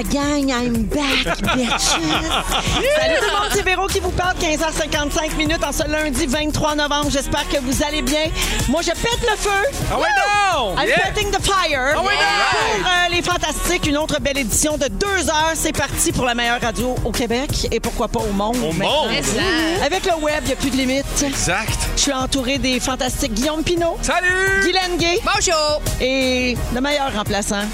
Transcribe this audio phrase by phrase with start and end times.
[0.00, 1.90] La gang, I'm back, bitches!
[1.90, 6.74] Salut tout le monde, c'est Véro qui vous parle, 15h55 minutes en ce lundi 23
[6.74, 7.08] novembre.
[7.10, 8.24] J'espère que vous allez bien.
[8.68, 9.50] Moi, je pète le feu.
[9.92, 10.76] Ah ouais, non!
[10.78, 11.10] I'm Yeah!
[11.12, 11.94] petting the fire.
[11.94, 12.02] Non!
[12.02, 15.52] Pour euh, les Fantastiques, une autre belle édition de deux heures.
[15.54, 18.56] C'est parti pour la meilleure radio au Québec et pourquoi pas au monde.
[18.56, 19.04] Au maintenant.
[19.06, 19.14] monde!
[19.84, 21.04] Avec le web, il n'y a plus de limite.
[21.22, 21.78] Exact.
[21.96, 24.62] Je suis entourée des fantastiques Guillaume Pinot, Salut!
[24.62, 25.82] Guylaine Gay Bonjour!
[26.00, 27.64] et le meilleur remplaçant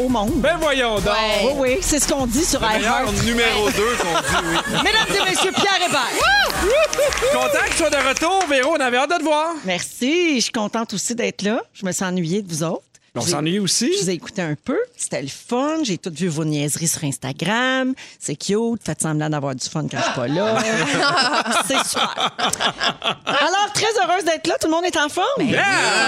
[0.00, 0.32] au monde.
[0.36, 1.14] Ben voyons donc!
[1.44, 3.12] Oui, oui, c'est ce qu'on dit sur iHeart.
[3.24, 4.56] numéro 2 qu'on dit, oui.
[4.84, 7.32] Mesdames et messieurs, Pierre Hébert.
[7.32, 8.74] Content que tu sois de retour, Véro.
[8.76, 9.48] On avait hâte de te voir.
[9.64, 11.62] Merci, je suis contente aussi d'être là.
[11.74, 12.82] Je me suis ennuyée de vous autres.
[13.14, 13.92] On s'ennuie aussi.
[13.98, 14.78] Je vous ai écouté un peu.
[14.96, 15.82] C'était le fun.
[15.84, 17.92] J'ai toutes vu vos niaiseries sur Instagram.
[18.18, 18.80] C'est cute.
[18.82, 20.56] Faites semblant d'avoir du fun quand je suis pas là.
[21.66, 22.32] C'est super.
[23.26, 24.54] Alors, très heureuse d'être là.
[24.58, 25.26] Tout le monde est en forme?
[25.46, 25.62] Yeah!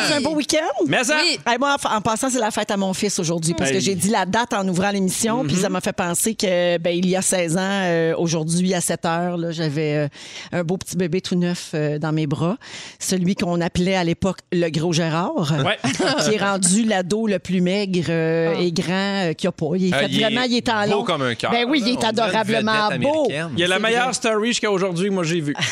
[0.09, 0.85] C'est un beau week-end?
[0.87, 1.19] Mais ça.
[1.23, 1.39] Oui.
[1.47, 4.09] Hey, moi, en passant, c'est la fête à mon fils aujourd'hui parce que j'ai dit
[4.09, 7.23] la date en ouvrant l'émission, puis ça m'a fait penser que ben, il y a
[7.23, 10.09] 16 ans, euh, aujourd'hui, à 7 heures, là, j'avais euh,
[10.53, 12.57] un beau petit bébé tout neuf euh, dans mes bras.
[12.99, 15.79] Celui qu'on appelait à l'époque le gros Gérard, Ouais.
[16.25, 19.77] qui est rendu l'ado le plus maigre euh, et grand euh, qu'il n'y a pas.
[19.77, 21.05] Il est Euh, fait il est vraiment, il est en beau long.
[21.05, 23.29] comme un cœur, Ben oui, il est On adorablement beau.
[23.31, 24.13] Il y a la meilleure vrai.
[24.15, 25.55] story jusqu'à aujourd'hui que moi j'ai vue.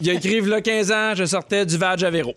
[0.00, 2.34] Il a écrit, là 15 ans, je sortais du Vag à Véro.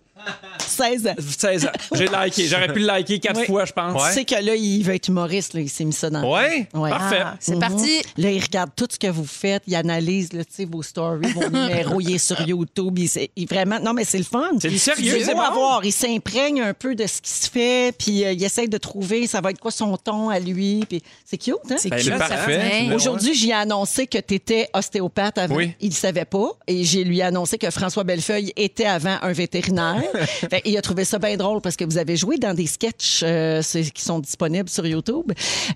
[0.59, 1.15] 16 ans.
[1.17, 1.71] 16 ans.
[1.93, 2.47] J'ai liké.
[2.47, 3.45] J'aurais pu le liker quatre Oui.
[3.45, 4.01] fois, je pense.
[4.07, 6.67] Tu sais que là, il veut être humoriste, là, il s'est mis ça dans Ouais?
[6.73, 6.89] Ouais.
[6.89, 7.19] Parfait.
[7.23, 7.59] Ah, c'est Mhm.
[7.61, 8.01] parti.
[8.17, 11.31] Là, il regarde tout ce que vous faites, il analyse là, tu sais, vos stories,
[11.33, 12.97] vos numéros, il est sur YouTube.
[13.35, 14.49] Il, vraiment, non, mais c'est le fun.
[14.59, 15.81] C'est du sérieux, C'est bon.
[15.83, 19.27] Il s'imprègne un peu de ce qui se fait, puis euh, il essaie de trouver
[19.27, 20.83] ça va être quoi son ton à lui.
[20.87, 21.75] Puis c'est cute, hein?
[21.77, 22.87] C'est Ben, parfait.
[22.89, 22.93] Ouais.
[22.95, 25.55] Aujourd'hui, j'y ai annoncé que tu étais ostéopathe avant.
[25.55, 25.73] Oui.
[25.79, 26.49] Il ne savait pas.
[26.67, 30.01] Et j'ai lui annoncé que François Bellefeuille était avant un vétérinaire.
[30.49, 33.21] Fait, il a trouvé ça bien drôle parce que vous avez joué dans des sketchs
[33.23, 33.61] euh,
[33.93, 35.31] qui sont disponibles sur YouTube,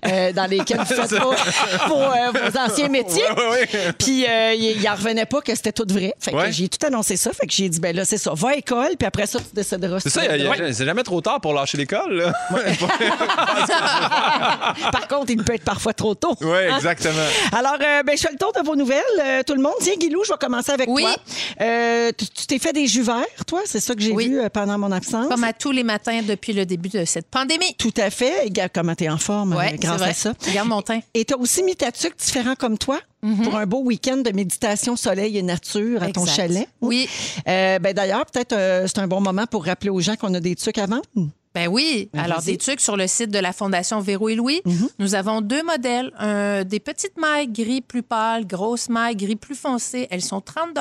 [0.06, 1.30] euh, dans lesquels vous faites vos,
[1.88, 3.22] vos, euh, vos anciens métiers.
[3.98, 6.14] Puis euh, il, il en revenait pas que c'était tout vrai.
[6.18, 6.52] Fait que Ouais.
[6.52, 7.30] j'ai tout annoncé ça.
[7.32, 8.32] Fait que j'ai dit, ben là, c'est ça.
[8.34, 10.00] Va à l'école, puis après ça, tu décideras.
[10.00, 10.22] C'est ça,
[10.72, 12.32] c'est jamais trop tard pour lâcher l'école.
[14.92, 16.34] Par contre, il peut être parfois trop tôt.
[16.40, 16.76] Oui, Hein?
[16.76, 17.14] exactement.
[17.52, 19.72] Alors, euh, ben, je fais le tour de vos nouvelles, euh, tout le monde.
[19.80, 21.02] Tiens, Guilou, je vais commencer avec Oui.
[21.02, 21.16] toi.
[21.60, 23.60] Euh, tu tu t'es fait des jus verts, toi?
[23.64, 24.21] C'est ça que j'ai Oui.
[24.30, 25.28] Euh, pendant mon absence?
[25.28, 27.74] Comme à tous les matins depuis le début de cette pandémie.
[27.78, 28.44] Tout à fait.
[28.44, 30.10] Regarde comment t'es en forme euh, Ouais, grâce vrai.
[30.10, 30.34] à ça.
[30.46, 31.00] Regarde mon teint.
[31.14, 33.42] Et t'as aussi mis ta tuque différent comme toi Mm-hmm.
[33.44, 36.66] pour un beau week-end de méditation, soleil et nature à ton chalet.
[36.80, 37.08] Oui.
[37.46, 40.40] Euh, ben, D'ailleurs, peut-être euh, c'est un bon moment pour rappeler aux gens qu'on a
[40.40, 41.04] des tuques à vendre.
[41.54, 42.08] Ben oui.
[42.12, 44.62] Ben, Alors, des trucs sur le site de la Fondation Véro et Louis.
[44.98, 46.10] Nous avons deux modèles.
[46.18, 50.06] un- des petites mailles gris plus pâles, grosses mailles gris plus foncées.
[50.10, 50.76] Elles sont 30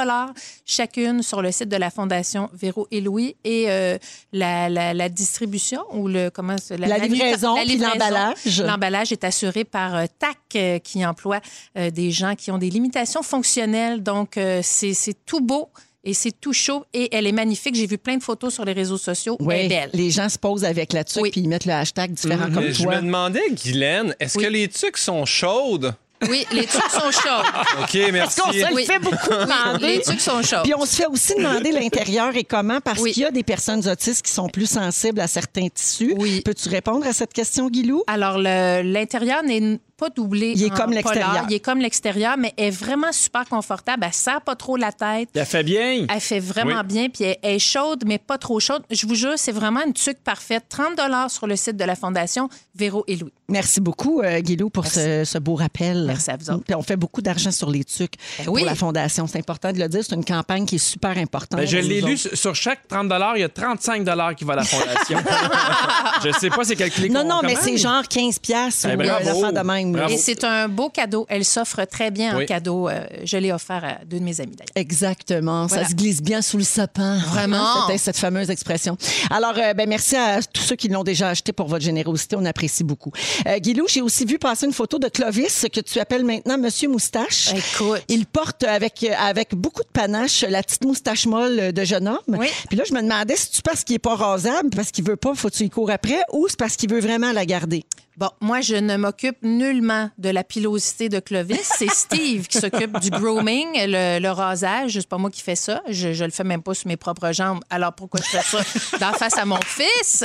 [0.66, 3.36] chacune sur le site de la Fondation Véro et Louis.
[3.44, 3.98] Et euh,
[4.32, 6.56] la, la- la distribution ou le comment
[6.88, 7.66] La livraison, puis
[8.00, 8.38] l'emballage.
[8.64, 11.42] L'emballage est assuré par euh, TAC euh, qui emploie
[11.76, 14.04] des gens qui ont des limitations fonctionnelles.
[14.04, 15.70] Donc, c'est tout beau.
[16.04, 17.76] Et c'est tout chaud et elle est magnifique.
[17.76, 19.38] J'ai vu plein de photos sur les réseaux sociaux.
[19.40, 19.90] Elle est Oui, belle.
[19.94, 21.30] les gens se posent avec la tuque Oui.
[21.32, 22.96] puis ils mettent le hashtag différent comme Je toi.
[22.96, 24.46] me demandais, Guylaine, est-ce Oui.
[24.46, 25.94] que les tuques sont chaudes?
[26.30, 27.44] Oui, les trucs sont chauds.
[27.82, 28.42] OK, merci.
[28.42, 28.86] qu'on se le Oui.
[28.86, 29.88] fait beaucoup demander.
[29.98, 30.62] Les trucs sont chauds.
[30.64, 33.12] Puis on se fait aussi demander l'intérieur et comment, parce Oui.
[33.12, 36.14] qu'il y a des personnes autistes qui sont plus sensibles à certains tissus.
[36.18, 36.42] Oui.
[36.42, 38.04] Peux-tu répondre à cette question, Guilou?
[38.06, 40.54] Alors, le- l'intérieur n'est pas doublée.
[40.56, 41.46] Il est en comme l'extérieur.
[41.48, 44.04] Il est comme l'extérieur, mais elle est vraiment super confortable.
[44.06, 45.30] Elle serre pas trop la tête.
[45.36, 46.08] Elle fait bien.
[46.10, 46.88] Elle fait vraiment Oui.
[46.88, 48.82] bien, puis elle, elle est chaude, mais pas trop chaude.
[48.90, 50.64] Je vous jure, c'est vraiment une tuque parfaite.
[50.70, 51.00] 30
[51.30, 53.32] sur le site de la Fondation Véro et Louis.
[53.48, 56.06] Merci beaucoup, euh, Guilou, pour ce, ce beau rappel.
[56.08, 56.64] Merci à vous autres.
[56.64, 58.64] Puis on fait beaucoup d'argent sur les tucs Ben pour oui.
[58.64, 59.28] la Fondation.
[59.28, 60.04] C'est important de le dire.
[60.08, 61.60] C'est une campagne qui est super importante.
[61.60, 62.36] Ben, je l'ai lu, autres.
[62.36, 65.20] sur chaque 30 il y a 35 qui va à la fondation.
[66.24, 69.52] je sais pas c'est calculé Non, non, mais c'est genre 15 piastres Ben, ou euh,
[69.52, 69.91] de même.
[69.94, 70.14] Bravo.
[70.14, 71.26] Et c'est un beau cadeau.
[71.30, 72.44] Elle s'offre très bien Oui.
[72.44, 72.90] en cadeau.
[72.90, 74.72] Euh, je l'ai offert à deux de mes amis, d'ailleurs.
[74.76, 75.66] Exactement.
[75.68, 75.84] Voilà.
[75.84, 77.18] Ça se glisse bien sous le sapin.
[77.18, 77.88] Vraiment?
[77.88, 78.98] C'était cette fameuse expression.
[79.30, 82.36] Alors, euh, ben, merci à tous ceux qui l'ont déjà acheté pour votre générosité.
[82.38, 83.12] On apprécie beaucoup.
[83.48, 86.90] Euh, Guilou, j'ai aussi vu passer une photo de Clovis, que tu appelles maintenant Monsieur
[86.90, 87.50] Moustache.
[87.54, 88.04] Écoute.
[88.08, 92.18] Il porte avec, euh, avec beaucoup de panache la petite moustache molle de jeune homme.
[92.28, 92.48] Oui.
[92.70, 95.16] Puis là, je me demandais si tu parce qu'il est pas rasable, parce qu'il veut
[95.16, 97.84] pas, faut que tu y cours après, ou c'est parce qu'il veut vraiment la garder?
[98.18, 101.72] Bon, moi, je ne m'occupe nullement de la pilosité de Clovis.
[101.78, 104.94] C'est Steve qui s'occupe du grooming, le, le rasage.
[104.94, 105.82] C'est pas moi qui fais ça.
[105.88, 107.62] Je, je le fais même pas sur mes propres jambes.
[107.70, 110.24] Alors, pourquoi je fais ça d'en face à mon fils?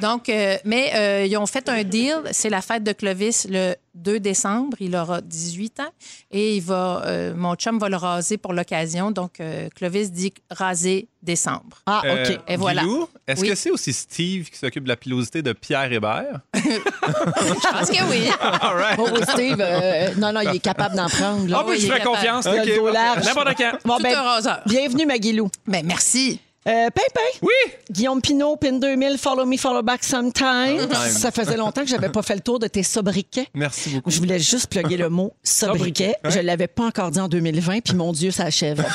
[0.00, 2.16] Donc, euh, mais euh, ils ont fait un deal.
[2.32, 4.76] C'est la fête de Clovis le 2 décembre.
[4.80, 5.90] Il aura 18 ans
[6.30, 9.10] et il va, euh, mon chum va le raser pour l'occasion.
[9.10, 11.82] Donc, euh, Clovis dit raser décembre.
[11.86, 12.40] Ah, Euh, OK.
[12.48, 12.82] Et voilà.
[13.26, 13.48] Est-ce Oui.
[13.48, 16.40] que c'est aussi Steve qui s'occupe de la pilosité de Pierre Hébert?
[16.54, 18.28] Je pense que oui.
[18.40, 18.98] All right.
[18.98, 21.46] Oh, oui, Steve, euh, non, non, il est capable d'en prendre.
[21.48, 21.58] Là.
[21.60, 22.44] Ah, oui, je fais confiance.
[22.46, 23.24] Large.
[23.24, 23.72] N'importe quand.
[23.84, 24.60] Bon, Tout ben, un raseur.
[24.66, 25.50] bienvenue, Maguilou.
[25.66, 26.40] Ben, merci.
[26.68, 27.38] Euh, Pimpin.
[27.42, 27.72] Oui.
[27.90, 30.86] Guillaume Pinot, PIN 2000, Follow Me, Follow Back Sometime.
[31.08, 33.46] Ça faisait longtemps que j'avais pas fait le tour de tes sobriquets.
[33.54, 34.10] Merci beaucoup.
[34.10, 36.14] Je voulais juste plugger le mot sobriquet.
[36.28, 38.84] Je l'avais pas encore dit en 2020, puis mon Dieu, ça achève.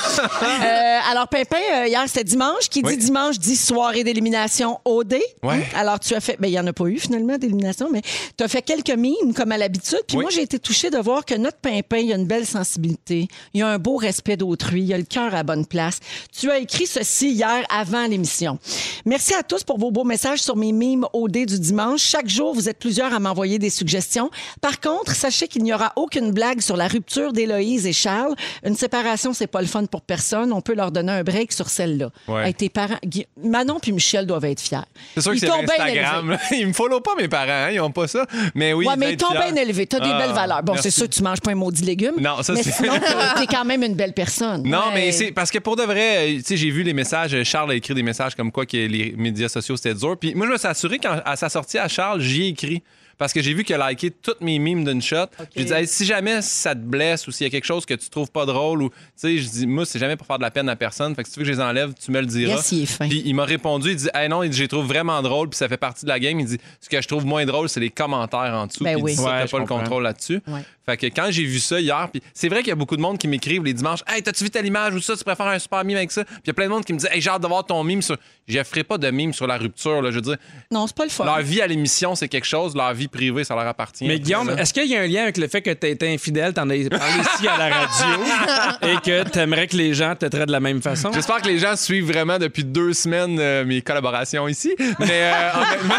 [0.64, 2.70] Euh, alors, Pimpin, euh, hier, c'était dimanche.
[2.70, 2.96] Qui Oui.
[2.98, 5.16] dit dimanche dit soirée d'élimination OD.
[5.42, 5.64] Ouais.
[5.76, 6.38] Alors, tu as fait...
[6.40, 8.02] Ben, il n'y en a pas eu, finalement, d'élimination, mais
[8.38, 10.00] tu as fait quelques mimes, comme à l'habitude.
[10.08, 10.24] Puis Oui.
[10.24, 13.28] moi, j'ai été touchée de voir que notre Pimpin, il a une belle sensibilité.
[13.54, 14.84] Il a un beau respect d'autrui.
[14.84, 16.00] Il a le cœur à la bonne place.
[16.38, 18.58] Tu as écrit ceci hier avant l'émission.
[19.06, 22.02] Merci à tous pour vos beaux messages sur mes mimes OD du dimanche.
[22.02, 24.30] Chaque jour, vous êtes plusieurs à m'envoyer des suggestions.
[24.62, 28.36] Par contre, sachez qu'il n'y aura aucune blague sur la rupture d'Héloïse et Charles.
[28.66, 30.52] Une séparation, c'est pas le fun pour personne.
[30.54, 32.10] On peut leur donner un break sur celle-là.
[32.28, 32.48] Ouais.
[32.48, 32.98] Hey, tes parents,
[33.44, 34.78] Manon puis Michel doivent être fiers.
[35.16, 36.38] C'est sûr que Ils c'est t'ont bien Instagram.
[36.52, 37.46] Ils me follow pas, mes parents.
[37.50, 38.26] hein, Ils ont pas ça.
[38.56, 39.88] Mais oui, Ouais, ils mais ils t'ont bien élevé.
[39.88, 40.64] T'as des Ah, belles valeurs.
[40.64, 42.16] Bon, c'est sûr que tu manges pas un maudit légume.
[42.20, 42.94] Non, ça, c'est- sinon,
[43.38, 44.64] t'es- quand même une belle personne.
[44.64, 44.94] Non, Ouais.
[44.94, 47.44] mais c'est parce que pour de vrai, euh, tu sais, j'ai vu les messages.
[47.54, 50.18] Charles a écrit des messages comme quoi que les médias sociaux c'était dur.
[50.18, 52.82] Puis moi, je me suis assuré qu'à sa sortie à Charles, j'y ai écrit.
[53.18, 55.26] Parce que j'ai vu qu'il a liké toutes mes mimes d'une shot.
[55.56, 57.94] J'ai dit, Hey, si jamais ça te blesse ou s'il y a quelque chose que
[57.94, 60.44] tu trouves pas drôle ou, tu sais, je dis, moi, c'est jamais pour faire de
[60.44, 61.16] la peine à personne.
[61.16, 62.56] Fait que si tu veux que je les enlève, tu me le diras.
[62.56, 63.08] Yes, il est fin.
[63.08, 65.50] Puis il m'a répondu, il dit, hey non, il dit, je les trouve vraiment drôles,
[65.50, 66.40] puis ça fait partie de la game.
[66.40, 68.84] Il dit, ce que je trouve moins drôle, c'est les commentaires en dessous.
[68.84, 69.12] Ben Puis il oui.
[69.12, 70.42] dit, ça, Ouais, pas le contrôle là-dessus.
[70.48, 70.62] Ouais.
[70.86, 73.02] Fait que quand j'ai vu ça hier, puis c'est vrai qu'il y a beaucoup de
[73.02, 75.58] monde qui m'écrivent les dimanches Hey, t'as-tu vu telle image ou ça, tu préfères un
[75.58, 76.26] super mime avec ça?
[76.26, 77.66] Puis il y a plein de monde qui me dit Hey, j'ai hâte de voir
[77.66, 78.18] ton mime sur.
[78.50, 80.10] Je ferai pas de mime sur la rupture, là.
[80.12, 80.36] Je veux dire,
[80.72, 81.24] Non, c'est pas le fun.
[81.24, 84.06] leur vie à l'émission, c'est quelque chose, leur vie privée, ça leur appartient.
[84.08, 86.54] Mais Guillaume, est-ce qu'il y a un lien avec le fait que tu été infidèle,
[86.54, 88.24] t'en as parlé ici à la radio,
[88.84, 91.12] et que t'aimerais que les gens te traitent de la même façon?
[91.14, 94.74] J'espère que les gens suivent vraiment depuis deux semaines euh, mes collaborations ici.
[95.00, 95.96] Mais euh, honnêtement,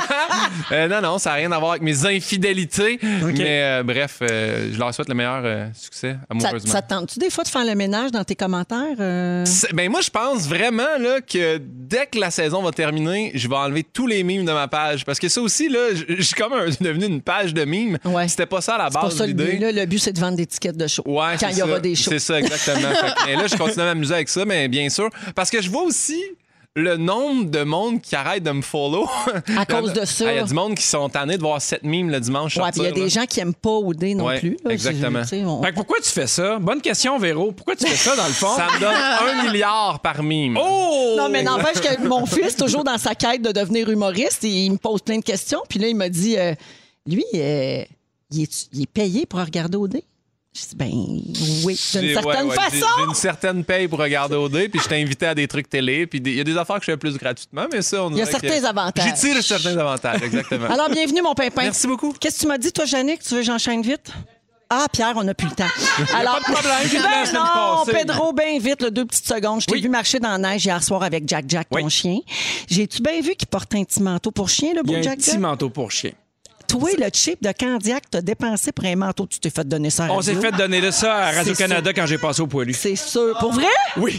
[0.73, 2.99] euh, non, non, ça n'a rien à voir avec mes infidélités.
[3.03, 6.73] Mais euh, bref, euh, je leur souhaite le meilleur euh, succès, Ça, amoureusement.
[6.73, 8.97] ça te tente-tu des fois de faire le ménage dans tes commentaires?
[9.01, 9.45] euh?
[9.73, 13.57] Ben moi, je pense vraiment là, que dès que la saison va terminer, je vais
[13.57, 15.05] enlever tous les mimes de ma page.
[15.05, 17.65] Parce que ça aussi, là, je je suis comme un- devenu une page de.
[18.09, 18.29] Ouais.
[18.29, 19.59] C'était pas ça à la C'est pas base ça le but.
[19.59, 19.73] là.
[19.73, 21.03] Le but, c'est de vendre des tickets de show.
[21.07, 21.81] Ouais, quand il y aura ça.
[21.81, 22.11] des shows.
[22.11, 22.89] C'est ça, exactement.
[22.95, 25.09] Fait mais là, je continue à m'amuser avec ça, mais bien sûr.
[25.35, 26.23] Parce que je vois aussi
[26.77, 29.09] le nombre de monde qui arrête de me follow.
[29.57, 30.25] À cause de ça.
[30.27, 32.57] Ah, Il y a du monde qui sont tannés de voir cette mime le dimanche.
[32.57, 33.07] Ouais, puis il y a des là.
[33.09, 34.57] gens qui aiment pas OD non Ouais, plus.
[34.65, 34.73] là.
[34.73, 35.21] exactement.
[35.21, 36.59] On- Fait que pourquoi tu fais ça?
[36.59, 37.53] Bonne question, Véro.
[37.53, 38.57] Pourquoi tu fais ça, dans le fond?
[38.57, 40.59] Ça me donne un milliard par mime.
[40.61, 41.15] Oh!
[41.17, 44.77] Non, mais n'empêche que mon fils, toujours dans sa quête de devenir humoriste, il me
[44.77, 45.61] pose plein de questions.
[45.69, 46.55] Puis là, il m'a dit, euh,
[47.07, 47.83] lui, euh,
[48.31, 50.01] il, est, il est payé pour regarder OD?
[50.57, 50.89] Je dis, ben
[51.65, 52.87] oui, d'une certaine ouais, ouais, façon.
[52.99, 56.07] J'ai une certaine paye pour regarder OD, puis je t'ai invité à des trucs télé,
[56.07, 58.19] puis il y a des affaires que je fais plus gratuitement, mais ça, on Il
[58.19, 59.05] y a que- certains avantages.
[59.05, 60.67] J'y tire certains avantages, exactement.
[60.71, 61.63] Alors, bienvenue, mon pimpin.
[61.63, 62.13] Merci beaucoup.
[62.21, 63.21] Qu'est-ce que tu m'as dit, toi, Jannick?
[63.25, 64.13] Tu veux que j'enchaîne vite?
[64.71, 65.67] Ah, Pierre, on n'a plus le temps.
[66.17, 67.85] Alors, pas de problème, Ben non.
[67.85, 69.61] Pedro, bien vite, là, deux petites secondes.
[69.61, 69.83] Je t'ai Oui.
[69.83, 72.21] vu marcher dans la neige hier soir avec Jack Jack, ton chien.
[72.69, 75.03] J'ai-tu bien vu qu'il porte un petit manteau pour chien, le beau y a un
[75.03, 75.41] Jack petit Jack?
[75.41, 76.13] manteau pour chien.
[76.75, 79.29] Toi, le chip de Candiac, t'as dépensé pour un manteau.
[79.29, 82.05] Tu t'es fait donner ça à On s'est fait donner de ça à Radio-Canada quand
[82.05, 82.75] j'ai passé au poilu.
[82.75, 83.37] C'est sûr.
[83.39, 83.69] Pour vrai?
[83.97, 84.19] Oui.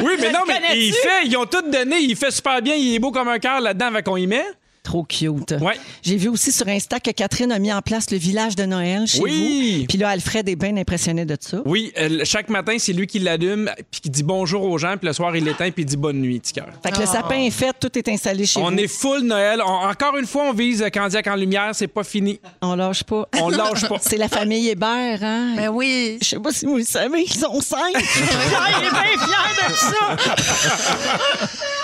[0.00, 2.94] oui, mais non, mais il fait, ils ont tout donné, il fait super bien, il
[2.94, 4.46] est beau comme un cœur là-dedans avec qu'on y met.
[4.82, 5.52] Trop cute.
[5.60, 5.74] Ouais.
[6.02, 9.06] J'ai vu aussi sur Insta que Catherine a mis en place le village de Noël
[9.06, 9.78] chez Oui.
[9.80, 9.86] vous.
[9.86, 11.58] Puis là, Alfred est bien impressionné de ça.
[11.64, 15.06] Oui, euh, chaque matin, c'est lui qui l'allume, puis qui dit bonjour aux gens, puis
[15.06, 16.68] le soir, il l'éteint, puis il dit bonne nuit, petit cœur.
[16.82, 18.76] Fait que le sapin est fait, tout est installé chez On vous.
[18.78, 19.60] est full Noël.
[19.64, 22.40] On- encore une fois, on vise Candiac en lumière, c'est pas fini.
[22.60, 23.28] On lâche pas.
[23.40, 23.98] On lâche pas.
[24.02, 25.54] C'est la famille Hébert, hein?
[25.56, 26.18] Ben oui.
[26.22, 27.92] Je sais pas si vous le savez, ils sont cinq.
[27.92, 30.16] Pierre est bien fier de ça.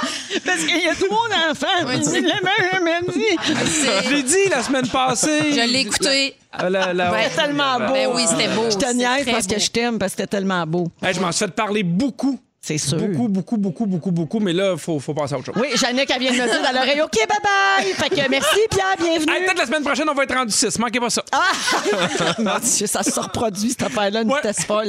[0.45, 1.91] Parce qu'il y a trois enfants.
[1.93, 4.05] Il ne l'a même jamais dit.
[4.05, 5.53] Je l'ai dit la semaine passée.
[5.53, 6.35] Je l'ai écouté.
[6.69, 7.13] La- la-.
[7.23, 7.93] C'était tellement beau.
[7.93, 8.71] Ben oui, c'était beau.
[8.71, 10.89] Je te niaise parce que je t'aime, parce que c'était tellement beau.
[11.03, 12.39] Hey, je m'en suis fait parler beaucoup.
[12.61, 12.99] C'est sûr.
[12.99, 14.41] Beaucoup, beaucoup, beaucoup, beaucoup, beaucoup.
[14.41, 15.55] Mais là, il faut, faut passer à autre chose.
[15.59, 17.95] Oui, Jannick, elle vient de me dire dans l'oreille, OK, bye-bye.
[17.95, 19.33] Fait que merci, Pierre, bienvenue.
[19.33, 20.79] Hey, Peut-être la semaine prochaine, on va être rendu 6.
[20.79, 21.23] Manquez pas ça.
[22.39, 24.37] Mon Dieu, ça se reproduit, cette affaire-là, une Ouais.
[24.43, 24.89] vitesse folle.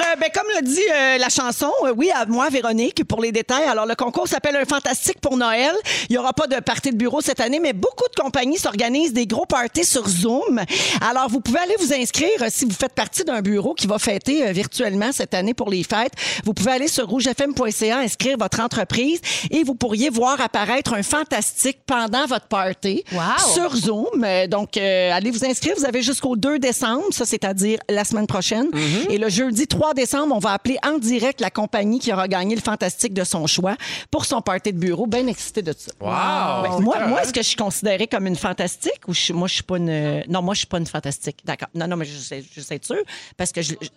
[0.00, 3.32] euh, ben, comme l'a dit euh, la chanson, euh, oui, à moi, Véronique, pour les
[3.32, 3.64] détails.
[3.64, 5.72] Alors, le concours s'appelle Un Fantastique pour Noël.
[6.08, 9.12] Il n'y aura pas de party de bureau cette année, mais beaucoup de compagnies s'organisent
[9.12, 10.60] des gros parties sur Zoom.
[11.08, 13.98] Alors, vous pouvez aller vous inscrire euh, si vous faites partie d'un bureau qui va
[13.98, 16.12] fêter virtuellement cette année pour les fêtes.
[16.44, 21.78] Vous pouvez aller sur rougefm.ca, inscrire votre entreprise et vous pourriez voir apparaître un fantastique
[21.86, 23.52] pendant votre party Wow!
[23.54, 24.26] sur Zoom.
[24.48, 25.74] Donc, allez vous inscrire.
[25.76, 28.68] Vous avez jusqu'au 2 décembre, ça, c'est-à-dire la semaine prochaine.
[29.10, 32.54] Et le jeudi 3 décembre, on va appeler en direct la compagnie qui aura gagné
[32.54, 33.76] le fantastique de son choix
[34.10, 35.06] pour son party de bureau.
[35.06, 35.92] Bien excité de ça.
[36.00, 36.62] Wow!
[36.76, 36.80] Ouais.
[36.82, 39.54] Moi, moi est-ce que je suis considérée comme une fantastique ou je suis- moi, je
[39.54, 40.24] suis pas une.
[40.28, 41.38] Non, moi, je suis pas une fantastique.
[41.44, 41.68] D'accord.
[41.74, 43.02] Non, non, mais je sais, je sais être sûre
[43.36, 43.74] parce que je.
[43.80, 43.88] je-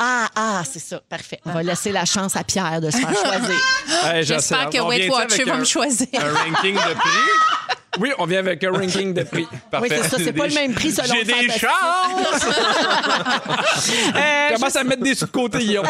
[0.00, 1.00] Ah, ah, c'est ça.
[1.08, 1.40] Parfait.
[1.44, 3.60] On va laisser la chance à Pierre de se faire choisir.
[4.04, 6.06] Hey, J'espère que Weight Watcher va me choisir.
[6.14, 7.10] Un ranking de prix.
[7.98, 9.46] Oui, on vient avec un ranking de prix.
[9.50, 10.00] Oui, Parfait.
[10.02, 10.16] c'est ça.
[10.18, 12.46] C'est pas le même prix selon J'ai des chances!
[14.16, 15.86] Euh, Commence à mettre des sous de côté, Guillaume.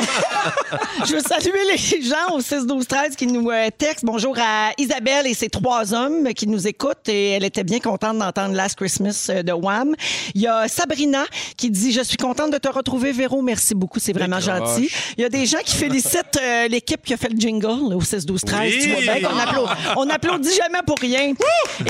[1.07, 4.05] Je veux saluer les gens au 6 12 13 qui nous euh, textent.
[4.05, 8.19] Bonjour à Isabelle et ses trois hommes qui nous écoutent et elle était bien contente
[8.19, 9.95] d'entendre Last Christmas euh, de Wham.
[10.35, 11.25] Il y a Sabrina
[11.57, 14.90] qui dit je suis contente de te retrouver Véro, merci beaucoup, c'est vraiment gentil.
[15.17, 17.97] Il y a des gens qui félicitent euh, l'équipe qui a fait le jingle là,
[17.97, 18.61] au 6 12 13.
[18.61, 18.78] Oui.
[18.83, 21.33] Tu vois bien qu'on applaudit, on applaudit jamais pour rien.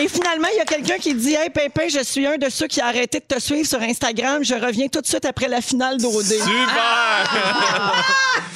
[0.01, 2.69] Et finalement, il y a quelqu'un qui dit hey Pimpin, je suis un de ceux
[2.69, 5.61] qui a arrêté de te suivre sur Instagram, je reviens tout de suite après la
[5.61, 6.23] finale d'OD.
[6.23, 6.45] Super!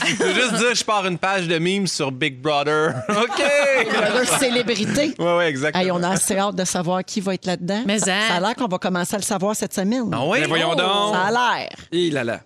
[0.04, 2.94] Je veux juste dire, je pars une page de memes sur Big Brother.
[3.08, 3.42] OK!
[4.14, 5.14] Leur célébrité.
[5.18, 5.84] Ouais, ouais, exactement.
[5.84, 7.82] Hey, on a assez hâte de savoir qui va être là-dedans.
[7.86, 8.28] Mais ça, hein.
[8.28, 10.10] ça a l'air qu'on va commencer à le savoir cette semaine.
[10.12, 10.38] Ah oui?
[10.40, 11.14] Mais voyons donc.
[11.14, 11.70] Ça a l'air.
[11.90, 12.40] Il là là.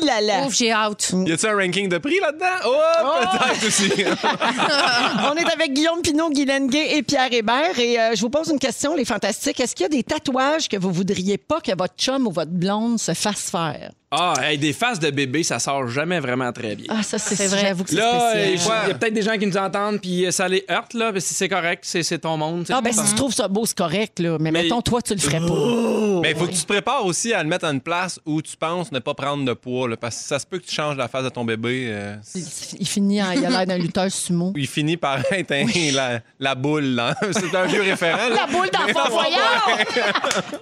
[0.00, 0.46] Il a là.
[0.46, 1.12] Ouf, j'ai hâte.
[1.26, 2.46] Y a-tu un ranking de prix là-dedans?
[2.66, 3.90] Oh, peut-être aussi.
[5.30, 7.78] On est avec Guillaume Pinot, Guy Lenguet et Pierre Hébert.
[7.78, 9.60] Et euh, je vous pose une question, les fantastiques.
[9.60, 12.50] Est-ce qu'il y a des tatouages que vous voudriez pas que votre chum ou votre
[12.50, 13.90] blonde se fasse faire?
[14.14, 16.84] Ah, hey, des faces de bébé, ça sort jamais vraiment très bien.
[16.90, 17.60] Ah, ça, c'est vrai.
[17.62, 18.78] J'avoue que c'est Là, spécial.
[18.84, 21.12] il y a peut-être des gens qui nous entendent, puis euh, ça les heurte, là.
[21.12, 22.64] mais si c'est correct, c'est c'est ton monde.
[22.66, 24.36] c'est Ah, ben si tu trouves ça beau, c'est correct, là.
[24.38, 26.20] Mais, Mais- mettons, toi, tu le ferais pas.
[26.22, 28.42] Mais il faut que tu te prépares aussi à le mettre à une place où
[28.42, 29.88] tu penses ne pas prendre de poids.
[29.88, 31.86] là, parce que ça se peut que tu changes la face de ton bébé.
[31.88, 32.44] euh, Il,
[32.80, 33.30] il finit en...
[33.32, 34.52] Il a l'air d'un lutteur sumo.
[34.56, 35.54] il finit par être
[35.94, 36.84] la, la boule.
[36.84, 37.14] là.
[37.32, 38.28] C'est un vieux référent.
[38.28, 38.36] là.
[38.36, 39.38] La boule dans le fond voyant!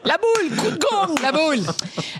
[0.05, 0.57] La boule!
[0.57, 1.15] Coup de gomme!
[1.23, 1.65] La boule!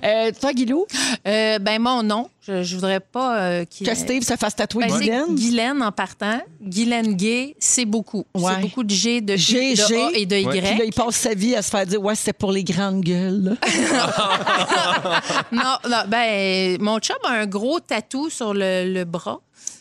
[0.05, 0.87] Euh, toi, Guilou,
[1.27, 3.87] Euh, ben, mon nom, je, je voudrais pas euh, qu'il.
[3.87, 5.35] que Steve se fasse tatouer Ben, c'est Guylaine?
[5.35, 6.41] Guylaine en partant.
[6.63, 8.25] Guylaine Gay, c'est beaucoup.
[8.35, 8.53] Ouais.
[8.55, 10.03] C'est beaucoup de G, de, G, de G.
[10.03, 10.49] A et de Y.
[10.49, 13.03] Puis là, il passe sa vie à se faire dire, ouais, c'était pour les grandes
[13.03, 13.57] gueules.
[15.53, 19.41] Non, non, ben, mon chum a un gros tatou sur le, le bras.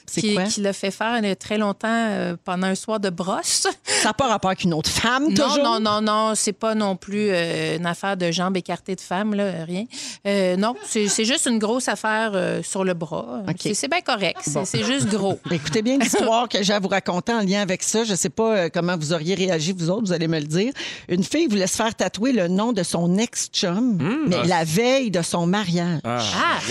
[0.09, 0.43] C'est qui, quoi?
[0.43, 3.67] qui l'a fait faire euh, très longtemps euh, pendant un soir de brosse.
[3.85, 5.63] Ça n'a pas rapport avec une autre femme, Non, toujours?
[5.63, 9.33] non, non, non, c'est pas non plus euh, une affaire de jambes écartées de femme,
[9.35, 9.85] là, rien.
[10.27, 13.43] Euh, non, c'est juste une grosse affaire euh, sur le bras.
[13.47, 13.55] OK.
[13.73, 14.39] C'est- bien correct.
[14.41, 15.39] C'est c'est juste gros.
[15.51, 18.03] Écoutez bien l'histoire que j'ai à vous raconter en lien avec ça.
[18.03, 20.73] Je ne sais pas comment vous auriez réagi, vous autres, vous allez me le dire.
[21.07, 23.97] Une fille voulait se faire tatouer le nom de son ex-chum,
[24.27, 25.99] mais la veille de son mariage.
[26.03, 26.19] Ah,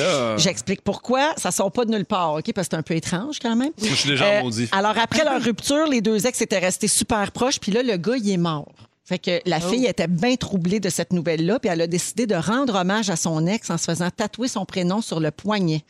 [0.00, 0.37] Ah!
[0.37, 1.33] J'explique pourquoi.
[1.37, 2.52] Ça sort pas de nulle part, OK?
[2.54, 3.70] Parce que c'est un peu étrange quand même.
[3.78, 4.68] Moi, je suis déjà Euh, maudit.
[4.73, 7.61] alors, après leur rupture, les deux ex étaient restés super proches.
[7.61, 8.73] Puis là, le gars, il est mort.
[9.08, 12.34] Fait que la fille était bien troublée de cette nouvelle-là, puis elle a décidé de
[12.34, 15.82] rendre hommage à son ex en se faisant tatouer son prénom sur le poignet.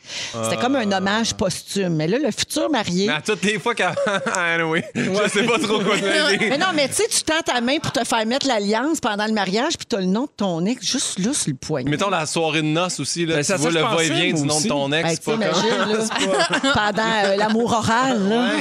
[0.43, 1.95] C'était comme un hommage posthume.
[1.95, 3.07] Mais là, le futur marié.
[3.07, 3.93] Mais à toutes les fois qu'elle.
[4.07, 4.81] ah, oui.
[4.95, 6.39] Je sais pas trop quoi te dire.
[6.49, 9.25] Mais non, mais tu sais, tu tends ta main pour te faire mettre l'alliance pendant
[9.25, 11.89] le mariage, puis tu as le nom de ton ex juste là sur le poignet.
[11.89, 14.43] Mettons la soirée de noces aussi, là, Ben, tu ça, vois ça, le va-et-vient du
[14.43, 15.19] nom de ton ex.
[15.25, 18.29] Ben, pas imagines, là, pendant euh, l'amour oral.
[18.29, 18.51] Là.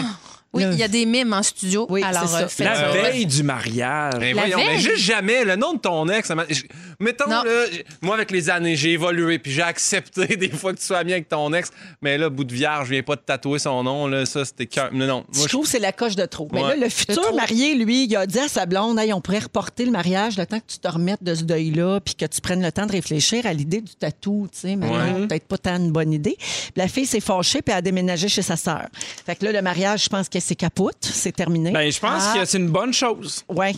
[0.55, 1.87] Oui, il y a des mimes en studio.
[1.91, 2.39] Oui, Alors, c'est ça.
[2.45, 2.89] euh, faites La ça.
[2.91, 4.15] veille du mariage.
[4.19, 6.27] Ben La voyons, mais juste jamais le nom de ton ex.
[6.27, 6.63] ça m'a- je-
[7.01, 7.45] Mettons, Non.
[7.45, 10.85] là, j- moi, avec les années, j'ai évolué, puis j'ai accepté des fois que tu
[10.85, 11.71] sois bien avec ton ex.
[12.03, 14.09] Mais là, bout de vierge, je viens pas de tatouer son nom.
[14.09, 14.91] Là, ça, c'était cœur.
[14.93, 15.25] Non, non.
[15.33, 16.49] Je Moi, je- trouve que c'est la coche de trop.
[16.53, 16.77] Mais Ouais.
[16.77, 19.85] là, le futur marié, lui, il a dit à sa blonde hey, on pourrait reporter
[19.85, 22.63] le mariage le temps que tu te remettes de ce deuil-là, puis que tu prennes
[22.63, 24.49] le temps de réfléchir à l'idée du tatou.
[24.53, 26.37] Tu sais, mais non, peut-être pas tant une bonne idée.
[26.39, 28.87] Puis la fille s'est fâchée, puis elle a déménagé chez sa sœur.
[29.25, 31.71] Fait que là, le mariage, je pense que c'est capote, c'est terminé.
[31.71, 32.39] Ben, je pense Ah.
[32.39, 33.45] que c'est une bonne chose.
[33.49, 33.73] ouais.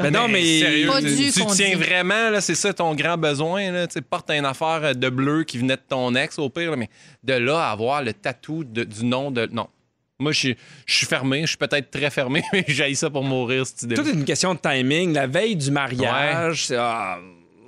[0.00, 0.42] Ben non, mais.
[0.60, 1.74] Sérieux, Pas tu- dû tu qu'on tiens dit.
[1.74, 3.70] vraiment, là, c'est ça ton grand besoin.
[3.70, 6.70] Là, tu sais, porte une affaire de bleu qui venait de ton ex, au pire,
[6.72, 6.88] là, mais
[7.22, 9.48] de là à avoir le tatou de- du nom de.
[9.52, 9.68] Non.
[10.18, 10.56] Moi, je suis-
[10.86, 13.94] je suis fermé, je suis peut-être très fermé, mais j'ai ça pour mourir, cette idée
[13.96, 15.12] Tout est une question de timing.
[15.12, 16.76] La veille du mariage, c'est.
[16.78, 17.18] ah,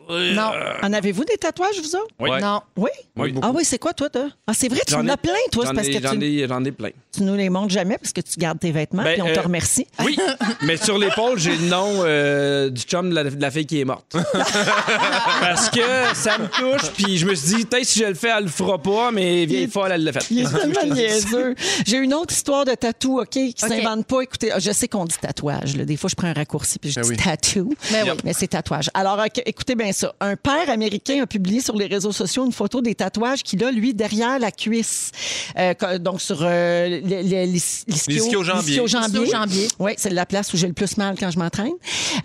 [0.08, 0.50] Non,
[0.82, 2.08] En avez-vous des tatouages, vous autres?
[2.20, 2.30] Oui.
[2.40, 2.60] Non.
[2.76, 2.90] Oui?
[3.16, 3.46] Oui, beaucoup.
[3.46, 4.28] Ah oui, c'est quoi, toi, toi?
[4.46, 5.64] Ah, c'est vrai, tu en as plein, toi.
[5.66, 6.90] C'est parce que j'en tu, ai- j'en ai plein.
[7.14, 9.38] tu nous les montres jamais parce que tu gardes tes vêtements, Ben, puis on te
[9.38, 9.86] euh, remercie.
[10.04, 10.16] Oui,
[10.62, 13.80] mais sur l'épaule, j'ai le nom euh, du chum de la, de la fille qui
[13.80, 14.16] est morte.
[15.40, 15.80] Parce que
[16.14, 18.50] ça me touche, puis je me suis dit, peut-être si je le fais, elle le
[18.50, 20.26] fera pas, mais vieille folle, elle l'a fait.
[20.30, 21.54] Il est tellement niaiseux.
[21.86, 24.20] J'ai une autre histoire de tatou, OK, qui s'invente pas.
[24.22, 25.76] Écoutez, je sais qu'on dit tatouage.
[25.76, 25.84] là.
[25.84, 27.16] Des fois, je prends un raccourci puis je dis oui.
[27.16, 27.72] tattoo.
[27.92, 28.10] Ben oui.
[28.24, 28.90] Mais c'est tatouage.
[28.94, 30.14] Alors, OK, écoutez bien ça.
[30.20, 33.70] Un père américain a publié sur les réseaux sociaux une photo des tatouages qu'il a,
[33.70, 35.10] lui, derrière la cuisse.
[35.58, 38.70] Euh, donc, sur euh, le- le- l'ischio- L'ischio-jambier.
[38.80, 39.20] l'ischio-jambier.
[39.20, 39.68] L'ischio-jambier.
[39.78, 41.72] Oui, c'est la place où j'ai le plus mal quand je m'entraîne.